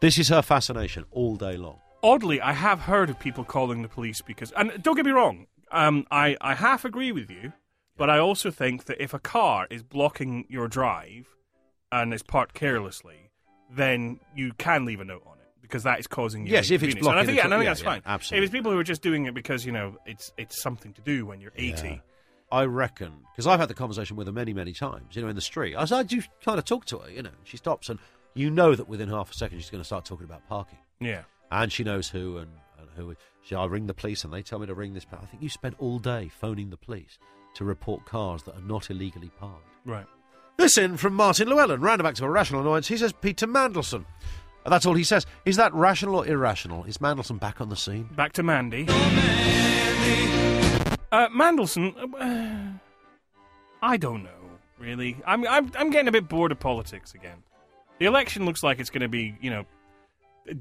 [0.00, 1.78] This is her fascination all day long.
[2.02, 5.46] Oddly, I have heard of people calling the police because, and don't get me wrong,
[5.70, 7.52] um, I, I half agree with you,
[7.98, 11.28] but I also think that if a car is blocking your drive
[11.92, 13.30] and is parked carelessly,
[13.70, 16.52] then you can leave a note on it because that is causing you.
[16.52, 17.06] Yes, if it's inconvenience.
[17.06, 18.02] and I blocking think, the- and I think yeah, that's yeah, fine.
[18.06, 18.38] absolutely.
[18.38, 21.02] If it's people who are just doing it because you know it's it's something to
[21.02, 21.88] do when you're eighty.
[21.88, 21.98] Yeah.
[22.52, 25.14] I reckon because I've had the conversation with her many, many times.
[25.14, 27.30] You know, in the street, I said, "You kind of talk to her." You know,
[27.44, 27.98] she stops, and
[28.34, 31.22] you know that within half a second she's going to start talking about parking, Yeah.
[31.50, 33.14] and she knows who and, and who.
[33.42, 35.06] She, I ring the police, and they tell me to ring this.
[35.12, 37.18] I think you spent all day phoning the police
[37.54, 39.66] to report cars that are not illegally parked.
[39.84, 40.06] Right.
[40.58, 42.86] This in from Martin Llewellyn, roundabout to a rational annoyance.
[42.88, 44.04] He says Peter Mandelson.
[44.64, 45.24] And that's all he says.
[45.46, 46.84] Is that rational or irrational?
[46.84, 48.10] Is Mandelson back on the scene?
[48.14, 48.86] Back to Mandy.
[51.12, 52.78] Uh, Mandelson, uh,
[53.82, 54.30] I don't know
[54.78, 55.16] really.
[55.26, 57.42] I'm I'm I'm getting a bit bored of politics again.
[58.00, 59.64] The election looks like it's going to be, you know,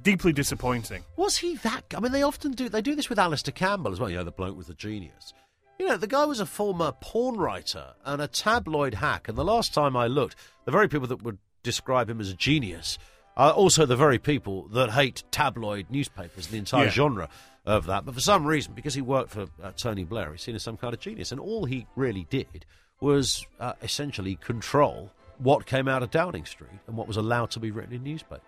[0.04, 1.04] deeply disappointing.
[1.16, 1.84] Was he that?
[1.96, 2.70] I mean, they often do.
[2.70, 4.10] They do this with Alastair Campbell as well.
[4.10, 5.34] You know, the bloke was a genius.
[5.80, 9.30] You know, the guy was a former porn writer and a tabloid hack.
[9.30, 12.34] And the last time I looked, the very people that would describe him as a
[12.36, 12.98] genius
[13.38, 16.92] are also the very people that hate tabloid newspapers, and the entire Yeah.
[16.92, 17.30] genre
[17.66, 18.04] of that.
[18.04, 20.76] But for some reason, because he worked for uh, Tony Blair, he's seen as some
[20.76, 21.32] kind of genius.
[21.32, 22.66] And all he really did
[23.00, 27.60] was uh, essentially control what came out of Downing Street and what was allowed to
[27.60, 28.44] be written in newspapers.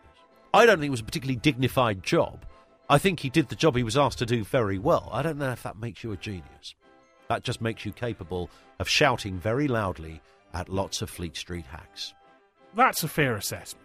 [0.54, 2.45] I don't think it was a particularly dignified job.
[2.89, 5.10] I think he did the job he was asked to do very well.
[5.12, 6.75] I don't know if that makes you a genius.
[7.30, 8.49] That just makes you capable
[8.80, 10.21] of shouting very loudly
[10.54, 12.13] at lots of Fleet Street hacks.
[12.75, 13.80] That's a fair assessment.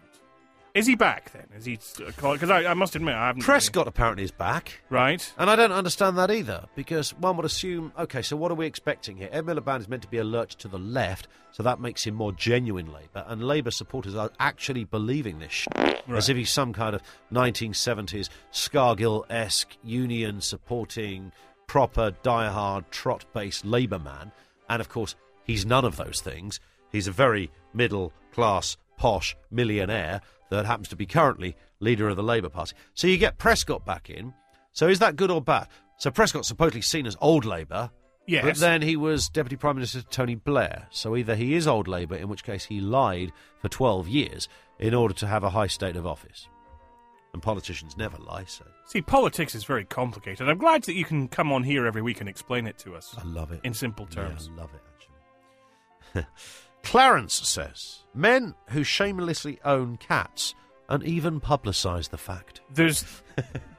[0.77, 1.47] Is he back then?
[1.57, 1.79] Is he?
[1.97, 3.41] Because uh, I, I must admit, I haven't.
[3.41, 4.79] Prescott apparently is back.
[4.91, 5.33] Right.
[5.37, 8.67] And I don't understand that either, because one would assume, okay, so what are we
[8.67, 9.27] expecting here?
[9.31, 12.31] Ed Miliband is meant to be alert to the left, so that makes him more
[12.31, 15.67] genuine Labour, and Labour supporters are actually believing this sh-
[16.09, 17.01] as if he's some kind of
[17.33, 21.31] 1970s Scargill-esque union-supporting,
[21.65, 24.31] proper, die-hard, trot-based Labour man.
[24.69, 26.59] And of course, he's none of those things.
[26.91, 32.49] He's a very middle-class, posh millionaire that happens to be currently leader of the Labour
[32.49, 32.75] Party.
[32.93, 34.33] So you get Prescott back in.
[34.71, 35.67] So is that good or bad?
[35.97, 37.89] So Prescott's supposedly seen as old Labour.
[38.27, 38.43] Yes.
[38.43, 40.87] But then he was Deputy Prime Minister to Tony Blair.
[40.91, 43.31] So either he is old Labour, in which case he lied
[43.61, 46.47] for 12 years in order to have a high state of office.
[47.33, 50.47] And politicians never lie, so See, politics is very complicated.
[50.47, 53.13] I'm glad that you can come on here every week and explain it to us
[53.17, 53.59] I love it.
[53.63, 54.47] in simple terms.
[54.47, 54.81] Yeah, I love it,
[56.15, 56.25] actually.
[56.87, 60.55] Clarence says men who shamelessly own cats
[60.89, 62.61] and even publicise the fact.
[62.73, 63.03] There's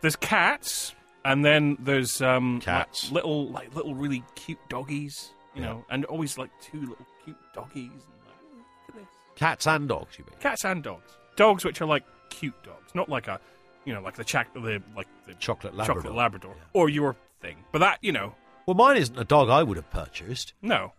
[0.02, 0.94] there's cats,
[1.24, 3.04] and then there's um Cats.
[3.04, 5.68] like little like little really cute doggies, you Yeah.
[5.68, 7.90] know, and always like two little cute doggies.
[7.92, 9.08] And like, "Oh, look at this.
[9.36, 10.34] Cats and dogs, you mean?
[10.40, 11.10] Cats and dogs.
[11.36, 13.40] Dogs which are like cute dogs, not like a
[13.86, 16.02] you know like the chac- the like the Chocolate Labrador.
[16.02, 16.64] chocolate Labrador Yeah.
[16.74, 17.56] or your thing.
[17.72, 18.34] But that you know
[18.66, 20.52] Well, mine isn't a dog I would have purchased.
[20.60, 20.92] no.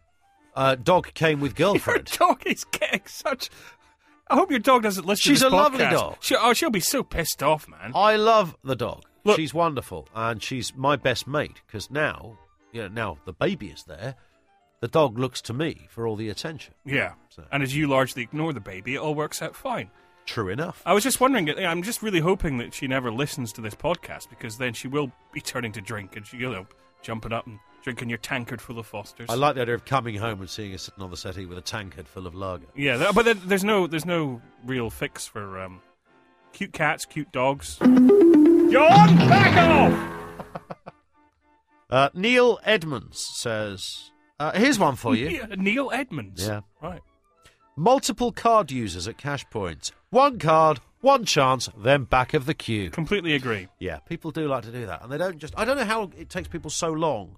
[0.59, 2.09] Uh, dog came with girlfriend.
[2.19, 3.49] Your dog is getting such.
[4.29, 5.91] I hope your dog doesn't listen She's to this a lovely podcast.
[5.91, 6.15] dog.
[6.19, 7.93] She, oh, she'll be so pissed off, man.
[7.95, 9.03] I love the dog.
[9.23, 12.37] Look- she's wonderful, and she's my best mate because now,
[12.73, 14.15] you know, now the baby is there.
[14.81, 16.73] The dog looks to me for all the attention.
[16.85, 17.13] Yeah.
[17.29, 19.89] So- And as you largely ignore the baby, it all works out fine.
[20.25, 20.83] True enough.
[20.85, 24.29] I was just wondering, I'm just really hoping that she never listens to this podcast
[24.29, 26.67] because then she will be turning to drink and she, you know,
[27.01, 29.29] jumping up and drinking your tankard full of Fosters.
[29.29, 31.57] I like the idea of coming home and seeing her sitting on the settee with
[31.57, 32.67] a tankard full of lager.
[32.75, 35.81] Yeah, th- but there- there's no there's no real fix for um,
[36.53, 37.77] cute cats, cute dogs.
[37.79, 40.15] John, back off!
[41.91, 46.45] Uh, Neil Edmonds says, uh, "Here's one for you." Yeah, Neil Edmonds.
[46.47, 46.61] Yeah.
[46.83, 47.01] Right.
[47.75, 49.91] Multiple card users at cash points.
[50.11, 52.91] One card, one chance, then back of the queue.
[52.91, 53.69] Completely agree.
[53.79, 55.55] Yeah, people do like to do that, and they don't just.
[55.57, 57.37] I don't know how it takes people so long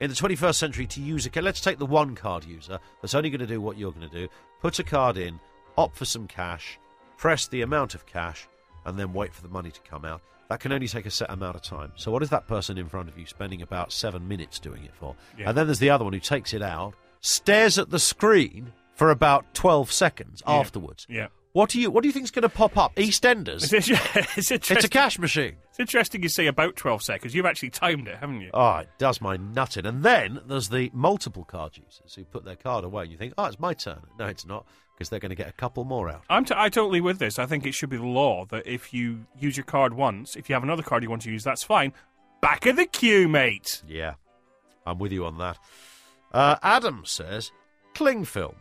[0.00, 1.30] in the 21st century to use a.
[1.30, 1.44] card.
[1.44, 4.14] Let's take the one card user that's only going to do what you're going to
[4.14, 4.28] do.
[4.60, 5.38] Put a card in,
[5.76, 6.78] opt for some cash,
[7.16, 8.48] press the amount of cash,
[8.84, 10.22] and then wait for the money to come out.
[10.48, 11.92] That can only take a set amount of time.
[11.96, 14.94] So, what is that person in front of you spending about seven minutes doing it
[14.94, 15.14] for?
[15.38, 15.48] Yeah.
[15.50, 19.10] And then there's the other one who takes it out, stares at the screen for
[19.10, 21.06] about 12 seconds afterwards.
[21.08, 21.28] Yeah.
[21.52, 22.94] What do you What do you think's going to pop up?
[22.96, 23.72] EastEnders.
[23.72, 23.90] It's,
[24.50, 25.56] it's, It's a cash machine.
[25.78, 27.34] It's interesting you say about 12 seconds.
[27.34, 28.50] You've actually timed it, haven't you?
[28.52, 29.86] Oh, it does my nutting.
[29.86, 33.34] And then there's the multiple card users who put their card away and you think,
[33.38, 34.00] oh, it's my turn.
[34.18, 36.24] No, it's not, because they're going to get a couple more out.
[36.28, 37.38] I'm, t- I totally with this.
[37.38, 40.48] I think it should be the law that if you use your card once, if
[40.48, 41.92] you have another card you want to use, that's fine.
[42.40, 43.82] Back of the queue, mate.
[43.86, 44.14] Yeah,
[44.84, 45.58] I'm with you on that.
[46.32, 47.52] Uh, Adam says
[47.94, 48.56] cling film.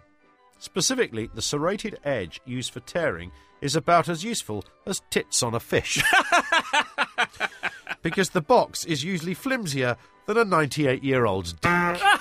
[0.60, 5.60] Specifically, the serrated edge used for tearing is about as useful as tits on a
[5.60, 6.02] fish.
[8.02, 12.02] because the box is usually flimsier than a 98 year old's dick.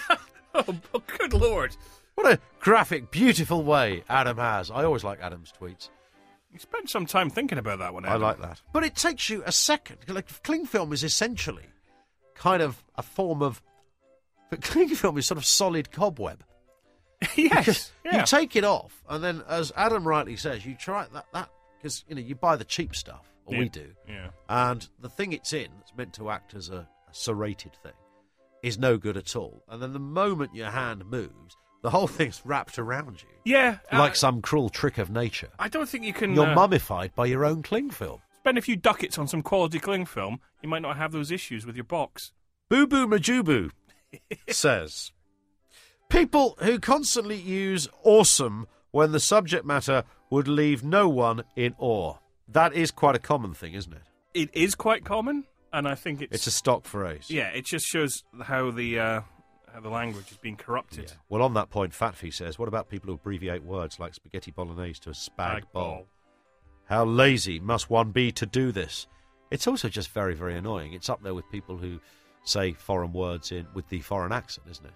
[0.59, 1.77] Oh, good lord.
[2.15, 4.71] What a graphic, beautiful way Adam has.
[4.71, 5.91] I always like Adam's tweets.
[6.51, 8.63] You spent some time thinking about that one, I like that.
[8.73, 9.99] But it takes you a second.
[10.09, 11.67] Like cling film is essentially
[12.35, 13.63] kind of a form of.
[14.49, 16.43] But cling film is sort of solid cobweb.
[17.37, 17.93] yes.
[18.03, 18.21] Yeah.
[18.21, 22.05] You take it off, and then, as Adam rightly says, you try that that because
[22.09, 23.61] you know you buy the cheap stuff, or Yeah.
[23.61, 24.29] we do, yeah.
[24.49, 27.93] and the thing it's in that's meant to act as a, a serrated thing
[28.63, 29.63] is no good at all.
[29.69, 33.79] And then the moment your hand moves, the whole thing's wrapped around you Yeah.
[33.93, 35.49] like uh, some cruel trick of nature.
[35.59, 38.21] I don't think you can You're uh, mummified by your own cling film.
[38.39, 40.41] spend a few ducats on some quality cling film.
[40.63, 42.33] You might not have those issues with your box.
[42.69, 43.71] Boo Boo Majubu
[44.49, 45.13] says
[46.09, 52.15] People who constantly use awesome when the subject matter would leave no one in awe.
[52.49, 54.03] That is quite a common thing, isn't it?
[54.35, 57.27] It is quite common, and I think it's, It's a stock phrase.
[57.31, 57.49] yeah.
[57.49, 59.21] It just shows how the uh,
[59.73, 61.13] how the language is being corrupted.
[61.29, 65.01] Well, on that point, Fatfy says, what about people who abbreviate words like spaghetti bolognese
[65.01, 66.07] to a spag, Bag bowl?
[66.87, 69.07] How lazy must one be to do this?
[69.51, 70.93] It's also just very, very annoying.
[70.93, 72.01] It's up there with people who
[72.45, 74.93] say foreign words in with the foreign accent, isn't it?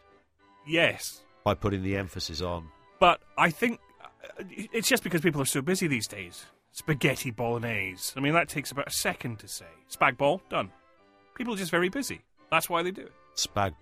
[0.67, 2.69] Yes, By putting the emphasis on.
[3.01, 3.81] but I think
[4.23, 6.45] uh, it's just because people are so busy these days.
[6.73, 8.13] Spaghetti bolognese.
[8.17, 9.67] I mean, that takes about a second to say.
[9.91, 10.71] Spag bol done.
[11.35, 12.21] People are just very busy.
[12.51, 13.13] That's why they do it.
[13.37, 13.75] Spag.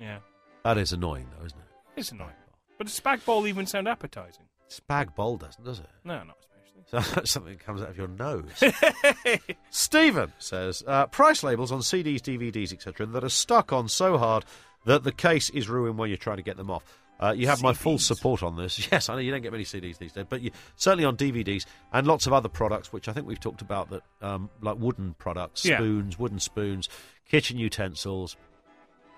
[0.00, 0.18] Yeah,
[0.64, 1.64] That is annoying, though, isn't it?
[1.96, 2.30] it's annoying.
[2.78, 4.44] But does spag bol even sound appetizing?
[4.68, 5.86] Spag doesn't, does it?
[6.04, 6.50] No, not especially.
[7.14, 8.50] So something that comes out of your nose.
[9.70, 14.44] Stephen says uh, price labels on CDs, DVDs, etc., that are stuck on so hard
[14.84, 16.84] that the case is ruined when you're trying to get them off.
[17.24, 18.88] Uh, you have my full support on this.
[18.92, 21.64] Yes, I know you don't get many CDs these days, but you, certainly on DVDs
[21.92, 25.14] and lots of other products, which I think we've talked about, that um, like wooden
[25.18, 25.76] products, Yeah.
[25.78, 26.88] spoons, wooden spoons,
[27.28, 28.36] kitchen utensils.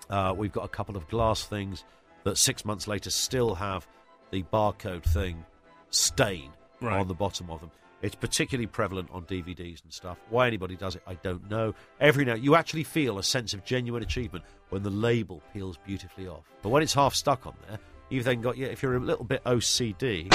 [0.09, 1.83] Uh, we've got a couple of glass things
[2.23, 3.87] that six months later still have
[4.31, 5.43] the barcode thing
[5.89, 6.99] stain Right.
[6.99, 7.71] on the bottom of them.
[8.03, 10.19] It's particularly prevalent on DVDs and stuff.
[10.29, 11.73] Why anybody does it, I don't know.
[11.99, 16.27] Every now you actually feel a sense of genuine achievement when the label peels beautifully
[16.27, 16.43] off.
[16.61, 18.57] But when it's half stuck on there, you've then got.
[18.57, 20.31] If you're a little bit OCD,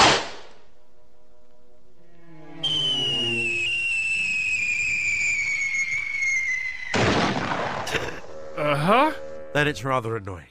[8.56, 9.12] Uh huh.
[9.54, 10.46] then it's rather annoying.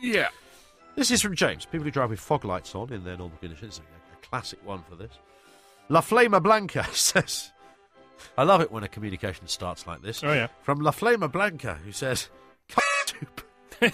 [0.00, 0.28] Yeah.
[0.96, 1.66] This is from James.
[1.66, 3.80] People who drive with fog lights on in their normal conditions.
[3.80, 5.12] A, a classic one for this.
[5.88, 7.52] La Flama Blanca says,
[8.38, 10.22] I love it when a communication starts like this.
[10.22, 10.46] Oh, yeah.
[10.62, 12.28] From La Flama Blanca, who says,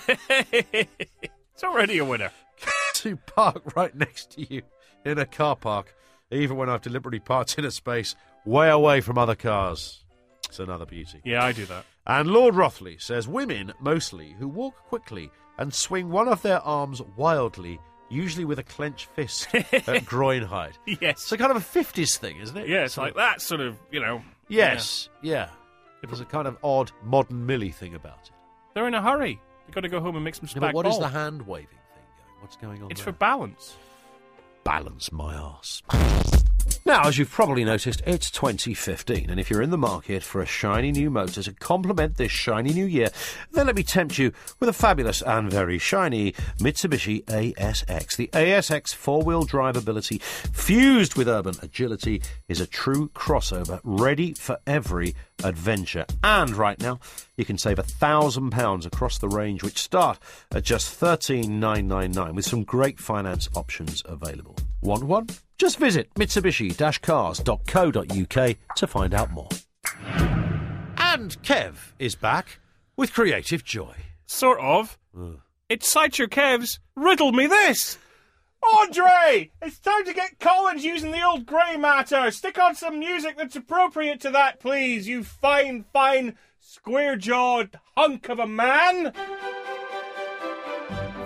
[1.61, 2.31] it's already a winner.
[2.94, 4.62] to park right next to you
[5.05, 5.94] in a car park,
[6.31, 8.14] even when I've deliberately parked in a space
[8.46, 10.03] way away from other cars.
[10.49, 11.20] It's another beauty.
[11.23, 11.85] Yeah, I do that.
[12.07, 17.03] And Lord Rothley says women, mostly, who walk quickly and swing one of their arms
[17.18, 20.79] wildly, usually with a clenched fist at groin height.
[20.87, 21.20] Yes.
[21.25, 22.68] It's a kind of a 50s thing, isn't it?
[22.68, 24.23] Yeah, it's Sort like of- that sort of, you know.
[24.49, 25.51] Yes, yeah.
[26.03, 28.31] There's a kind of odd modern Millie thing about it.
[28.73, 29.40] They're in a hurry.
[29.71, 31.03] They've got to go home and make some Yeah, but what is bol.
[31.03, 32.41] the hand waving thing going?
[32.41, 33.13] What's going on It's there?
[33.13, 33.77] for balance.
[34.65, 35.81] balance my arse.
[36.87, 40.47] Now, as you've probably noticed, it's 2015, and if you're in the market for a
[40.47, 43.11] shiny new motor to complement this shiny new year,
[43.53, 48.16] then let me tempt you with a fabulous and very shiny Mitsubishi ASX.
[48.16, 54.59] The ASX four-wheel drive ability fused with urban agility is a true crossover ready for
[54.66, 55.14] every
[55.45, 56.07] adventure.
[56.24, 56.99] And right now,
[57.37, 60.18] you can save a thousand pounds across the range, which start
[60.51, 64.57] at just thirteen nine nine nine, with some great finance options available.
[64.83, 65.28] Want one?
[65.59, 69.49] Just visit Mitsubishi-cars.co.uk to find out more.
[70.97, 72.61] And Kev is back
[72.97, 73.95] with creative joy.
[74.26, 74.99] Sort of.
[75.14, 75.41] Mm.
[75.68, 77.99] It's Sideshow Kev's Riddle Me This!
[78.78, 79.51] Andre!
[79.62, 82.31] It's time to get Collins using the old grey matter.
[82.31, 88.28] Stick on some music that's appropriate to that, please, you fine, fine, square jawed hunk
[88.28, 89.12] of a man!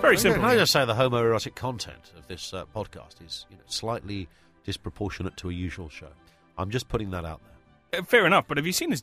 [0.05, 0.41] Very simple.
[0.41, 4.27] Can I just say the homoerotic content of this uh, podcast is you know, slightly
[4.65, 6.09] disproportionate to a usual show.
[6.57, 7.41] I'm just putting that out
[7.91, 8.01] there.
[8.01, 9.01] Uh, Fair enough, but have you seen his?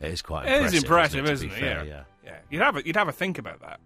[0.00, 0.74] It is quite It impressive.
[0.76, 1.52] is impressive, isn't isn't it?
[1.52, 1.54] it?
[1.54, 2.02] To be fair, yeah.
[2.24, 2.30] yeah.
[2.30, 2.38] yeah.
[2.50, 3.80] You'd have a, you'd have a think about that.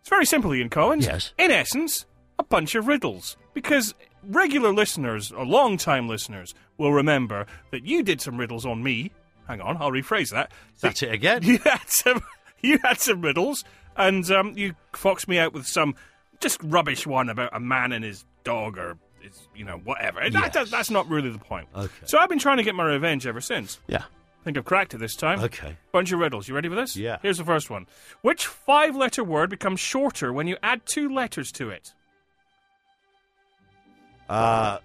[0.00, 1.06] It's very simple, Ian Collins.
[1.06, 1.32] Yes.
[1.38, 2.06] In essence,
[2.38, 3.36] a bunch of riddles.
[3.52, 3.94] Because
[4.24, 9.12] regular listeners, or long-time listeners, will remember that you did some riddles on me.
[9.48, 10.52] Hang on, I'll rephrase that.
[10.80, 11.42] That's it again.
[11.44, 12.22] You had some,
[12.62, 13.64] you had some riddles,
[14.00, 15.94] and um, you foxed me out with some
[16.40, 20.28] just rubbish one about a man and his dog, or his, you know, whatever.
[20.30, 21.68] That- that- that's not really the point.
[21.76, 21.92] Okay.
[22.06, 23.78] So I've been trying to get my revenge ever since.
[23.86, 24.04] Yeah.
[24.40, 25.40] I think I've cracked it this time.
[25.40, 25.76] Okay.
[25.92, 26.48] Bunch of riddles.
[26.48, 26.96] You ready for this?
[26.96, 27.18] Yeah.
[27.20, 27.86] Here's the first one.
[28.22, 31.92] Which five letter word becomes shorter when you add two letters to it?
[34.30, 34.78] Uh,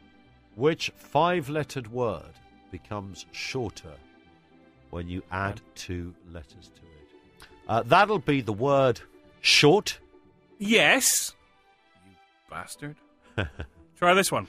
[0.56, 2.34] which five-lettered word
[2.72, 3.94] becomes shorter
[4.90, 6.95] when you add two letters to it?
[7.68, 9.02] Uh, that'll be the word
[9.42, 10.00] short.
[10.60, 11.34] Yes.
[12.06, 12.12] You
[12.50, 12.96] bastard.
[13.98, 14.48] Try this one.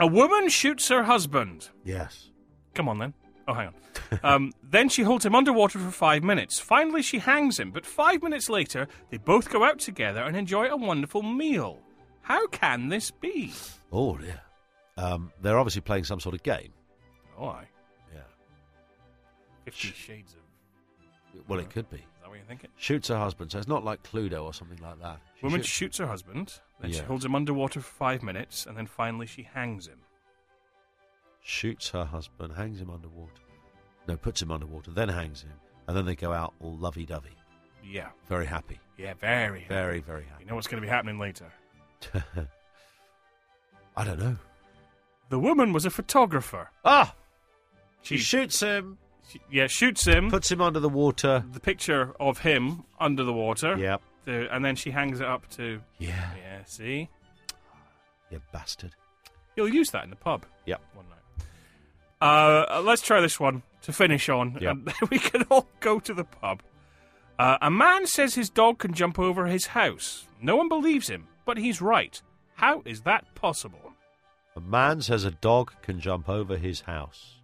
[0.00, 1.68] A woman shoots her husband.
[1.84, 2.30] Yes.
[2.74, 3.14] Come on then.
[3.48, 4.20] Oh, hang on.
[4.22, 6.60] um, then she holds him underwater for five minutes.
[6.60, 10.68] Finally, she hangs him, but five minutes later, they both go out together and enjoy
[10.68, 11.78] a wonderful meal.
[12.20, 13.52] How can this be?
[13.90, 14.40] Oh dear.
[14.98, 16.72] Um, they're obviously playing some sort of game.
[17.38, 17.64] Oh, I.
[18.12, 18.20] Yeah.
[19.64, 21.48] Fifty Shades of.
[21.48, 22.04] Well, it could be.
[22.28, 22.68] That what you're thinking?
[22.76, 25.18] Shoots her husband, so it's not like Cluedo or something like that.
[25.40, 27.04] She Woman shoots- shoots her husband, then she Yeah.
[27.04, 30.00] holds him underwater for five minutes, and then finally she hangs him.
[31.40, 33.40] shoots her husband, hangs him underwater.
[34.06, 35.54] No, puts him underwater, then hangs him,
[35.86, 37.34] and then they go out all lovey-dovey,
[37.82, 38.10] Yeah.
[38.26, 39.64] very happy, Yeah, very.
[39.66, 40.44] very, very happy.
[40.44, 41.50] You know what's going to be happening later?
[43.96, 44.36] I don't know.
[45.30, 46.68] The woman was a photographer.
[46.84, 47.14] Ah,
[48.02, 48.98] She, shoots him,
[49.50, 50.30] yeah, shoots him.
[50.30, 51.44] puts him under the water.
[51.52, 53.76] the picture of him under the water.
[53.76, 54.02] Yep.
[54.24, 55.80] The, and then she hangs it up to.
[55.98, 57.08] Yeah, Yeah, see?
[58.30, 58.94] you bastard.
[59.56, 60.80] You'll use that in the pub Yep.
[60.94, 61.18] one night.
[62.20, 64.70] Uh, let's try this one to finish on, Yep.
[64.72, 66.62] and then we can all go to the pub.
[67.38, 70.26] Uh, a man says his dog can jump over his house.
[70.42, 72.20] No one believes him, but he's right.
[72.54, 73.92] How is that possible?
[74.56, 77.36] A man says a dog can jump over his house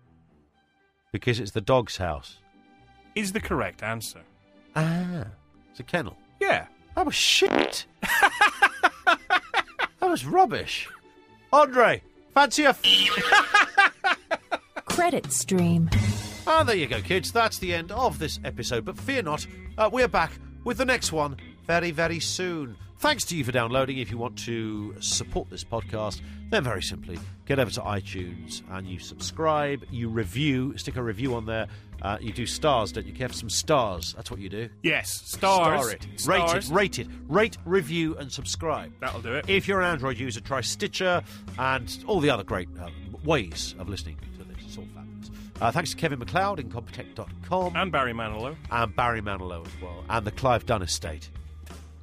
[1.15, 2.39] because it's the dog's house.
[3.15, 4.23] Is the correct answer?
[4.75, 5.27] Ah,
[5.71, 6.19] it's a kennel.
[6.41, 6.67] Yeah.
[6.97, 7.87] That was shit.
[8.03, 9.19] that
[10.01, 10.89] was rubbish.
[11.53, 12.03] Andre,
[12.35, 12.71] fancy a.
[12.71, 12.83] F-
[14.87, 15.89] Credit stream.
[16.49, 17.31] Ah, there you go, kids.
[17.31, 18.85] That's the end of this episode.
[18.85, 19.47] But fear not,
[19.79, 20.33] uh, we're back
[20.65, 22.77] with the next one very, very soon.
[23.05, 23.99] Thanks to you for downloading.
[23.99, 28.87] If you want to support this podcast, then very simply get over to iTunes and
[28.87, 31.67] you subscribe, you review, stick a review on there.
[32.01, 33.35] Uh, you do stars, don't you, Kev?
[33.35, 34.15] Some stars.
[34.15, 34.71] That's what you do.
[34.83, 35.11] Yes.
[35.23, 35.83] Stars.
[35.83, 36.07] Star it.
[36.19, 36.71] Stars.
[36.71, 36.99] Rate it.
[36.99, 37.09] Rate it.
[37.29, 38.91] Rate, review, and subscribe.
[39.01, 39.51] That'll do it.
[39.51, 41.23] If you're an Android user, try Stitcher
[41.59, 42.89] and all the other great uh,
[43.23, 44.57] ways of listening to this.
[44.65, 45.31] It's all fabulous.
[45.61, 48.57] Uh, thanks to Kevin MacLeod, Incompetech.com, And Barry Manilow.
[48.71, 51.29] and Barry Manilow as well, and the Clive Dunn estate.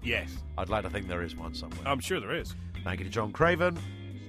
[0.03, 0.35] Yes.
[0.57, 1.81] I'd like to think there is one somewhere.
[1.85, 2.55] I'm sure there is.
[2.83, 3.77] Thank you to John Craven.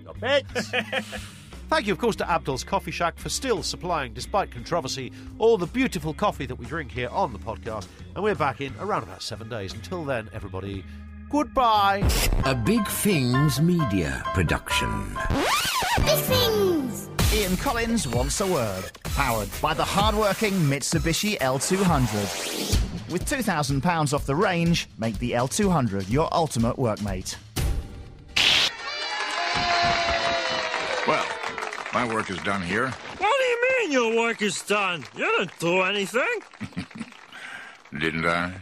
[0.02, 0.46] Stop it.
[1.72, 5.66] Thank you, of course, to Abdul's Coffee Shack for still supplying, despite controversy, all the
[5.66, 7.86] beautiful coffee that we drink here on the podcast.
[8.14, 9.72] And we're back in around about seven days.
[9.72, 10.84] Until then, everybody,
[11.30, 12.06] goodbye.
[12.44, 15.16] A Big Things Media production.
[16.04, 17.08] Big Things!
[17.32, 18.84] Ian Collins wants a word.
[19.04, 22.91] Powered by the hard-working Mitsubishi L200.
[23.12, 27.36] With £2,000 off the range, make the L200 your ultimate workmate.
[31.06, 31.26] Well,
[31.92, 32.88] my work is done here.
[32.88, 35.04] What do you mean your work is done?
[35.14, 36.40] You didn't do anything.
[37.98, 38.54] Didn't I?